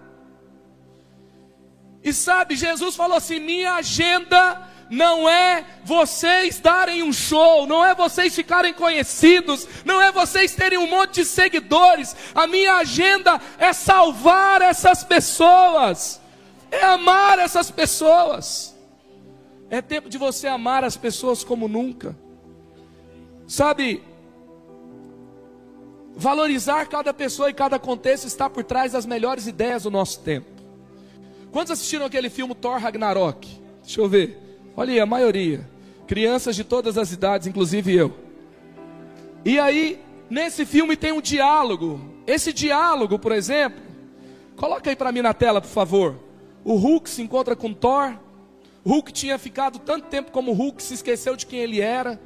[2.04, 7.96] E sabe, Jesus falou assim: minha agenda não é vocês darem um show, não é
[7.96, 12.14] vocês ficarem conhecidos, não é vocês terem um monte de seguidores.
[12.32, 16.20] A minha agenda é salvar essas pessoas,
[16.70, 18.72] é amar essas pessoas.
[19.68, 22.16] É tempo de você amar as pessoas como nunca.
[23.48, 24.00] Sabe,
[26.16, 30.48] valorizar cada pessoa e cada contexto está por trás das melhores ideias do nosso tempo.
[31.50, 33.48] Quantos assistiram aquele filme Thor Ragnarok?
[33.82, 34.38] Deixa eu ver.
[34.76, 35.68] Olha aí, a maioria.
[36.06, 38.14] Crianças de todas as idades, inclusive eu.
[39.44, 42.00] E aí, nesse filme tem um diálogo.
[42.26, 43.80] Esse diálogo, por exemplo,
[44.56, 46.16] coloca aí para mim na tela, por favor.
[46.64, 48.14] O Hulk se encontra com Thor.
[48.86, 52.20] Hulk tinha ficado tanto tempo como Hulk, se esqueceu de quem ele era.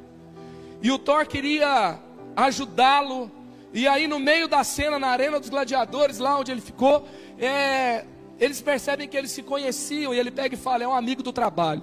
[0.81, 1.99] E o Thor queria
[2.35, 3.31] ajudá-lo.
[3.75, 7.05] E aí, no meio da cena, na Arena dos Gladiadores, lá onde ele ficou,
[7.37, 8.05] é,
[8.39, 10.13] eles percebem que eles se conheciam.
[10.13, 11.81] E ele pega e fala: é um amigo do trabalho.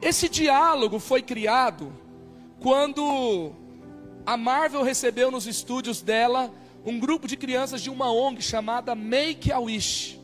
[0.00, 1.92] Esse diálogo foi criado
[2.60, 3.50] quando
[4.24, 6.48] a Marvel recebeu nos estúdios dela
[6.86, 10.20] um grupo de crianças de uma ONG chamada Make a Wish.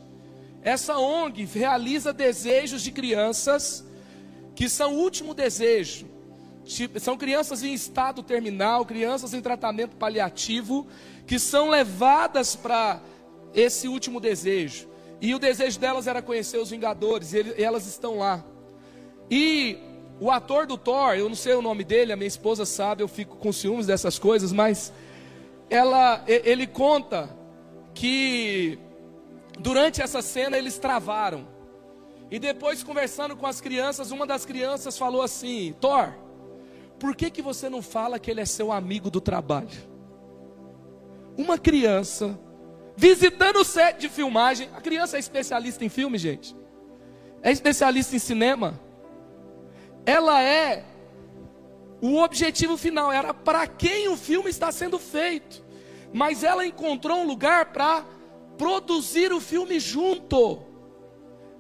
[0.62, 3.84] Essa ONG realiza desejos de crianças
[4.54, 6.06] que são o último desejo.
[7.00, 10.86] São crianças em estado terminal, crianças em tratamento paliativo,
[11.26, 13.00] que são levadas para
[13.54, 14.86] esse último desejo.
[15.20, 18.44] E o desejo delas era conhecer os Vingadores, e elas estão lá.
[19.30, 19.78] E
[20.20, 23.08] o ator do Thor, eu não sei o nome dele, a minha esposa sabe, eu
[23.08, 24.92] fico com ciúmes dessas coisas, mas
[25.70, 27.30] ela, ele conta
[27.94, 28.78] que
[29.58, 31.46] durante essa cena eles travaram.
[32.30, 36.12] E depois conversando com as crianças, uma das crianças falou assim: Thor,
[36.98, 39.68] por que que você não fala que ele é seu amigo do trabalho?
[41.36, 42.38] Uma criança
[42.96, 46.56] visitando o set de filmagem, a criança é especialista em filme, gente.
[47.42, 48.80] É especialista em cinema
[50.08, 50.84] ela é
[52.00, 55.62] o objetivo final, era para quem o filme está sendo feito.
[56.14, 58.02] Mas ela encontrou um lugar para
[58.56, 60.62] produzir o filme junto.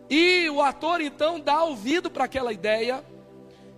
[0.08, 3.04] E o ator então dá ouvido para aquela ideia,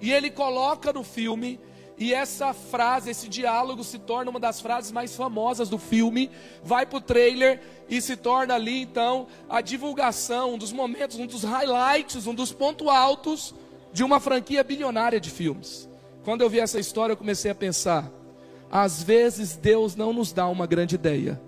[0.01, 1.61] e ele coloca no filme,
[2.01, 6.31] E essa frase, esse diálogo se torna uma das frases mais famosas do filme,
[6.65, 11.27] vai para o trailer e se torna ali então a divulgação, um dos momentos, um
[11.27, 13.55] dos highlights, um dos pontos altos
[13.93, 15.87] de uma franquia bilionária de filmes.
[16.25, 18.11] Quando eu vi essa história, eu comecei a pensar:
[18.73, 21.39] às vezes Deus não nos dá uma grande ideia,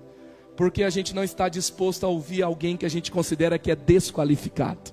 [0.54, 3.74] porque a gente não está disposto a ouvir alguém que a gente considera que é
[3.74, 4.92] desqualificado,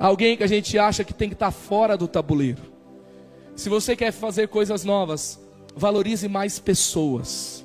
[0.00, 2.62] alguém que a gente acha que tem que estar fora do tabuleiro.
[3.54, 5.38] Se você quer fazer coisas novas,
[5.76, 7.62] valorize mais pessoas.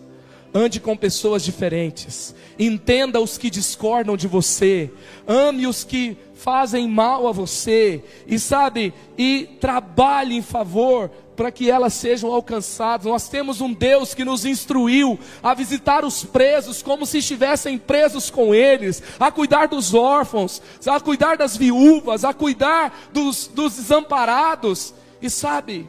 [0.53, 2.35] Ande com pessoas diferentes.
[2.59, 4.91] Entenda os que discordam de você.
[5.27, 8.03] Ame os que fazem mal a você.
[8.27, 13.05] E sabe, e trabalhe em favor para que elas sejam alcançadas.
[13.05, 18.29] Nós temos um Deus que nos instruiu a visitar os presos como se estivessem presos
[18.29, 24.93] com eles, a cuidar dos órfãos, a cuidar das viúvas, a cuidar dos, dos desamparados.
[25.21, 25.87] E sabe,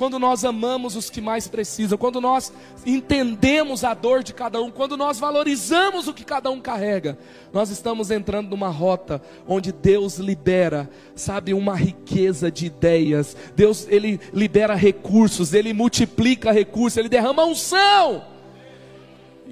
[0.00, 2.50] quando nós amamos os que mais precisam, quando nós
[2.86, 7.18] entendemos a dor de cada um, quando nós valorizamos o que cada um carrega,
[7.52, 13.36] nós estamos entrando numa rota onde Deus libera, sabe, uma riqueza de ideias.
[13.54, 18.24] Deus, ele libera recursos, ele multiplica recursos, ele derrama unção.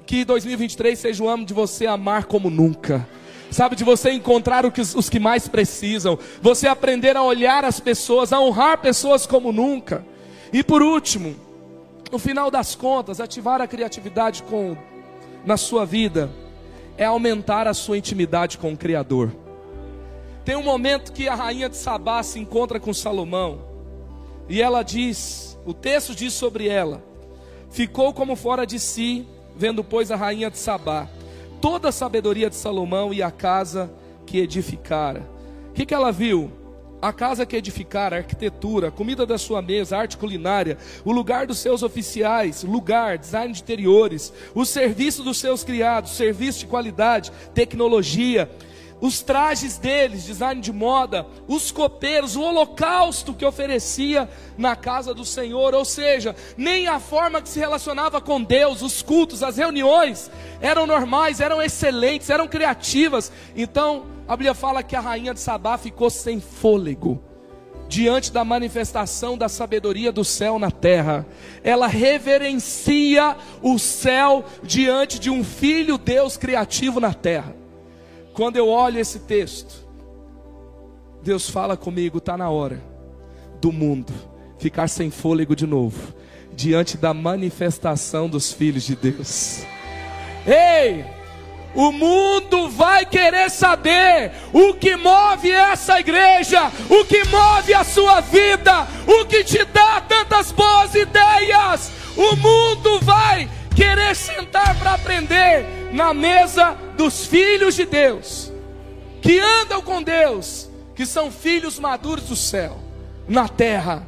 [0.03, 3.07] Que 2023 seja o ano de você amar como nunca
[3.51, 8.39] sabe, de você encontrar os que mais precisam, você aprender a olhar as pessoas, a
[8.39, 10.05] honrar pessoas como nunca.
[10.51, 11.35] E por último,
[12.11, 14.75] no final das contas, ativar a criatividade com,
[15.45, 16.29] na sua vida
[16.97, 19.31] é aumentar a sua intimidade com o Criador.
[20.43, 23.59] Tem um momento que a rainha de Sabá se encontra com Salomão,
[24.47, 27.03] e ela diz, o texto diz sobre ela:
[27.69, 31.07] ficou como fora de si, vendo, pois, a rainha de Sabá
[31.61, 33.91] toda a sabedoria de Salomão e a casa
[34.25, 35.27] que edificara.
[35.69, 36.51] O que, que ela viu?
[37.01, 41.13] A casa que edificara, a arquitetura, a comida da sua mesa, a arte culinária, o
[41.13, 46.67] lugar dos seus oficiais, lugar, design de interiores, o serviço dos seus criados, serviço de
[46.67, 48.49] qualidade, tecnologia,
[49.01, 55.23] os trajes deles, design de moda, os copeiros, o holocausto que oferecia na casa do
[55.23, 60.29] Senhor, ou seja, nem a forma que se relacionava com Deus, os cultos, as reuniões
[60.59, 63.31] eram normais, eram excelentes, eram criativas.
[63.55, 67.19] Então, a Bíblia fala que a rainha de Sabá ficou sem fôlego
[67.87, 71.25] diante da manifestação da sabedoria do céu na terra.
[71.63, 77.55] Ela reverencia o céu diante de um filho Deus criativo na terra.
[78.31, 79.83] Quando eu olho esse texto,
[81.23, 82.79] Deus fala comigo, está na hora
[83.59, 84.13] do mundo
[84.59, 86.13] ficar sem fôlego de novo,
[86.53, 89.63] diante da manifestação dos filhos de Deus.
[90.45, 91.18] Ei!
[91.75, 98.21] O mundo vai querer saber o que move essa igreja, o que move a sua
[98.21, 101.91] vida, o que te dá tantas boas ideias.
[102.17, 108.51] O mundo vai querer sentar para aprender na mesa dos filhos de Deus,
[109.21, 112.77] que andam com Deus, que são filhos maduros do céu,
[113.27, 114.05] na terra.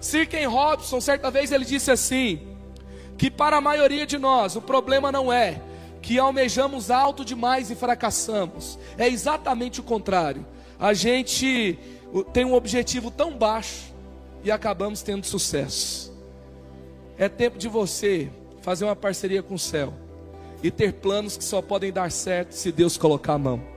[0.00, 2.54] Sir Ken Robson, certa vez ele disse assim:
[3.16, 5.60] que para a maioria de nós o problema não é
[6.04, 10.46] que almejamos alto demais e fracassamos, é exatamente o contrário.
[10.78, 11.78] A gente
[12.30, 13.94] tem um objetivo tão baixo
[14.44, 16.12] e acabamos tendo sucesso.
[17.16, 18.30] É tempo de você
[18.60, 19.94] fazer uma parceria com o céu
[20.62, 23.73] e ter planos que só podem dar certo se Deus colocar a mão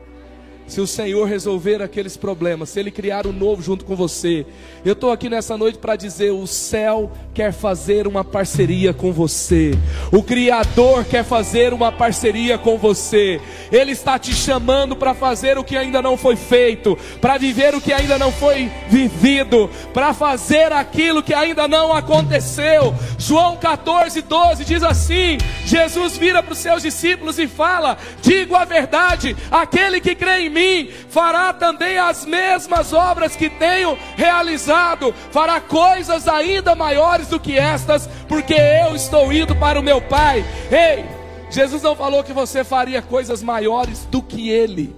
[0.67, 4.45] se o Senhor resolver aqueles problemas, se Ele criar um novo junto com você.
[4.83, 9.71] Eu estou aqui nessa noite para dizer: o céu quer fazer uma parceria com você,
[10.11, 13.39] o Criador quer fazer uma parceria com você.
[13.71, 17.81] Ele está te chamando para fazer o que ainda não foi feito, para viver o
[17.81, 22.93] que ainda não foi vivido, para fazer aquilo que ainda não aconteceu.
[23.17, 28.65] João 14, 12 diz assim: Jesus vira para os seus discípulos e fala: Digo a
[28.65, 35.13] verdade, aquele que crê em mim mim, fará também as mesmas obras que tenho realizado,
[35.31, 40.43] fará coisas ainda maiores do que estas, porque eu estou indo para o meu Pai.
[40.71, 41.05] Ei,
[41.49, 44.95] Jesus não falou que você faria coisas maiores do que Ele.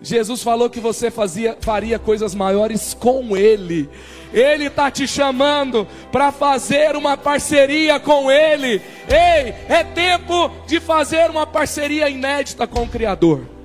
[0.00, 3.88] Jesus falou que você fazia, faria coisas maiores com Ele.
[4.32, 8.80] Ele está te chamando para fazer uma parceria com Ele.
[9.08, 13.57] Ei, é tempo de fazer uma parceria inédita com o Criador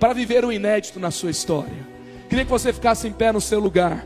[0.00, 1.86] para viver o inédito na sua história.
[2.28, 4.04] Queria que você ficasse em pé no seu lugar.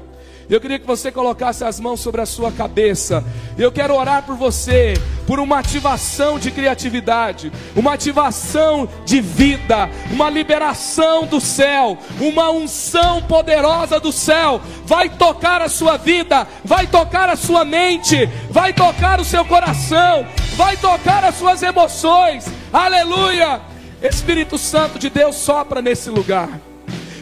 [0.50, 3.24] Eu queria que você colocasse as mãos sobre a sua cabeça.
[3.56, 4.94] Eu quero orar por você,
[5.26, 13.22] por uma ativação de criatividade, uma ativação de vida, uma liberação do céu, uma unção
[13.22, 14.60] poderosa do céu.
[14.84, 20.26] Vai tocar a sua vida, vai tocar a sua mente, vai tocar o seu coração,
[20.56, 22.44] vai tocar as suas emoções.
[22.70, 23.73] Aleluia!
[24.04, 26.60] Espírito Santo de Deus sopra nesse lugar.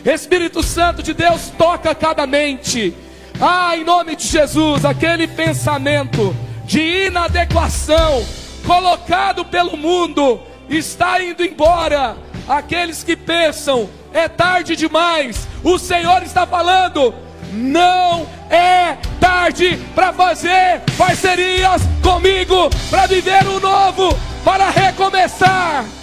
[0.04, 2.92] Espírito Santo de Deus toca cada mente.
[3.40, 8.26] Ah, em nome de Jesus, aquele pensamento de inadequação
[8.66, 12.16] colocado pelo mundo está indo embora.
[12.48, 17.14] Aqueles que pensam é tarde demais, o Senhor está falando.
[17.52, 26.01] Não é tarde para fazer parcerias comigo, para viver o novo, para recomeçar.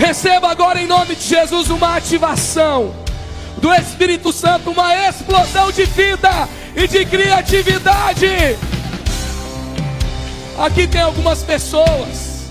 [0.00, 2.94] Receba agora em nome de Jesus uma ativação
[3.58, 8.26] do Espírito Santo, uma explosão de vida e de criatividade.
[10.58, 12.50] Aqui tem algumas pessoas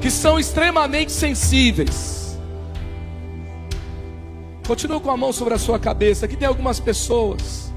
[0.00, 2.36] que são extremamente sensíveis.
[4.66, 6.26] Continua com a mão sobre a sua cabeça.
[6.26, 7.72] Aqui tem algumas pessoas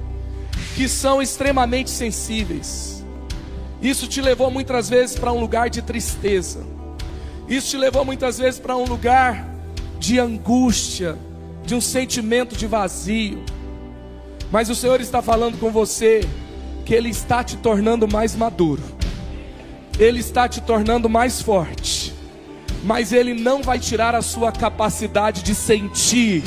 [0.76, 3.06] que são extremamente sensíveis.
[3.80, 6.71] Isso te levou muitas vezes para um lugar de tristeza.
[7.52, 9.46] Isso te levou muitas vezes para um lugar
[10.00, 11.18] de angústia,
[11.66, 13.44] de um sentimento de vazio.
[14.50, 16.22] Mas o Senhor está falando com você
[16.86, 18.82] que Ele está te tornando mais maduro,
[20.00, 22.14] Ele está te tornando mais forte,
[22.86, 26.44] mas Ele não vai tirar a sua capacidade de sentir,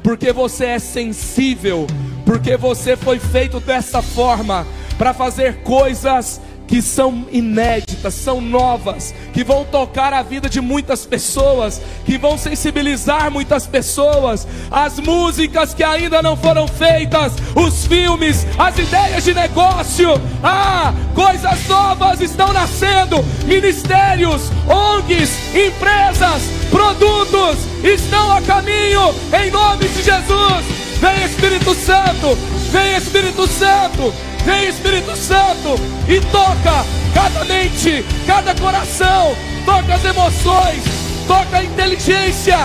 [0.00, 1.88] porque você é sensível,
[2.24, 4.64] porque você foi feito dessa forma
[4.96, 11.06] para fazer coisas que são inéditas, são novas, que vão tocar a vida de muitas
[11.06, 18.46] pessoas, que vão sensibilizar muitas pessoas, as músicas que ainda não foram feitas, os filmes,
[18.58, 20.10] as ideias de negócio,
[20.42, 30.02] ah, coisas novas estão nascendo, ministérios, ONGs, empresas, produtos estão a caminho, em nome de
[30.02, 30.86] Jesus.
[31.00, 32.36] Vem Espírito Santo,
[32.72, 34.12] vem Espírito Santo,
[34.46, 35.74] Vem Espírito Santo
[36.08, 40.84] e toca cada mente, cada coração, toca as emoções,
[41.26, 42.56] toca a inteligência,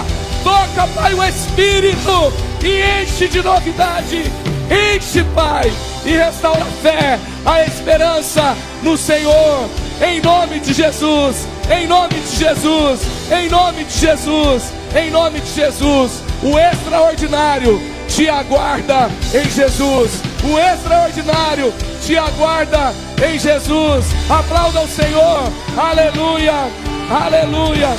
[0.43, 2.31] toca, Pai, o Espírito
[2.63, 4.31] e enche de novidade,
[4.69, 5.73] enche, Pai,
[6.05, 9.67] e restaura a fé, a esperança no Senhor,
[10.07, 12.99] em nome de Jesus, em nome de Jesus,
[13.31, 17.81] em nome de Jesus, em nome de Jesus, o extraordinário
[18.15, 22.93] te aguarda em Jesus o extraordinário te aguarda
[23.23, 24.05] em Jesus.
[24.29, 25.43] Aplauda o Senhor.
[25.77, 26.67] Aleluia.
[27.09, 27.89] Aleluia.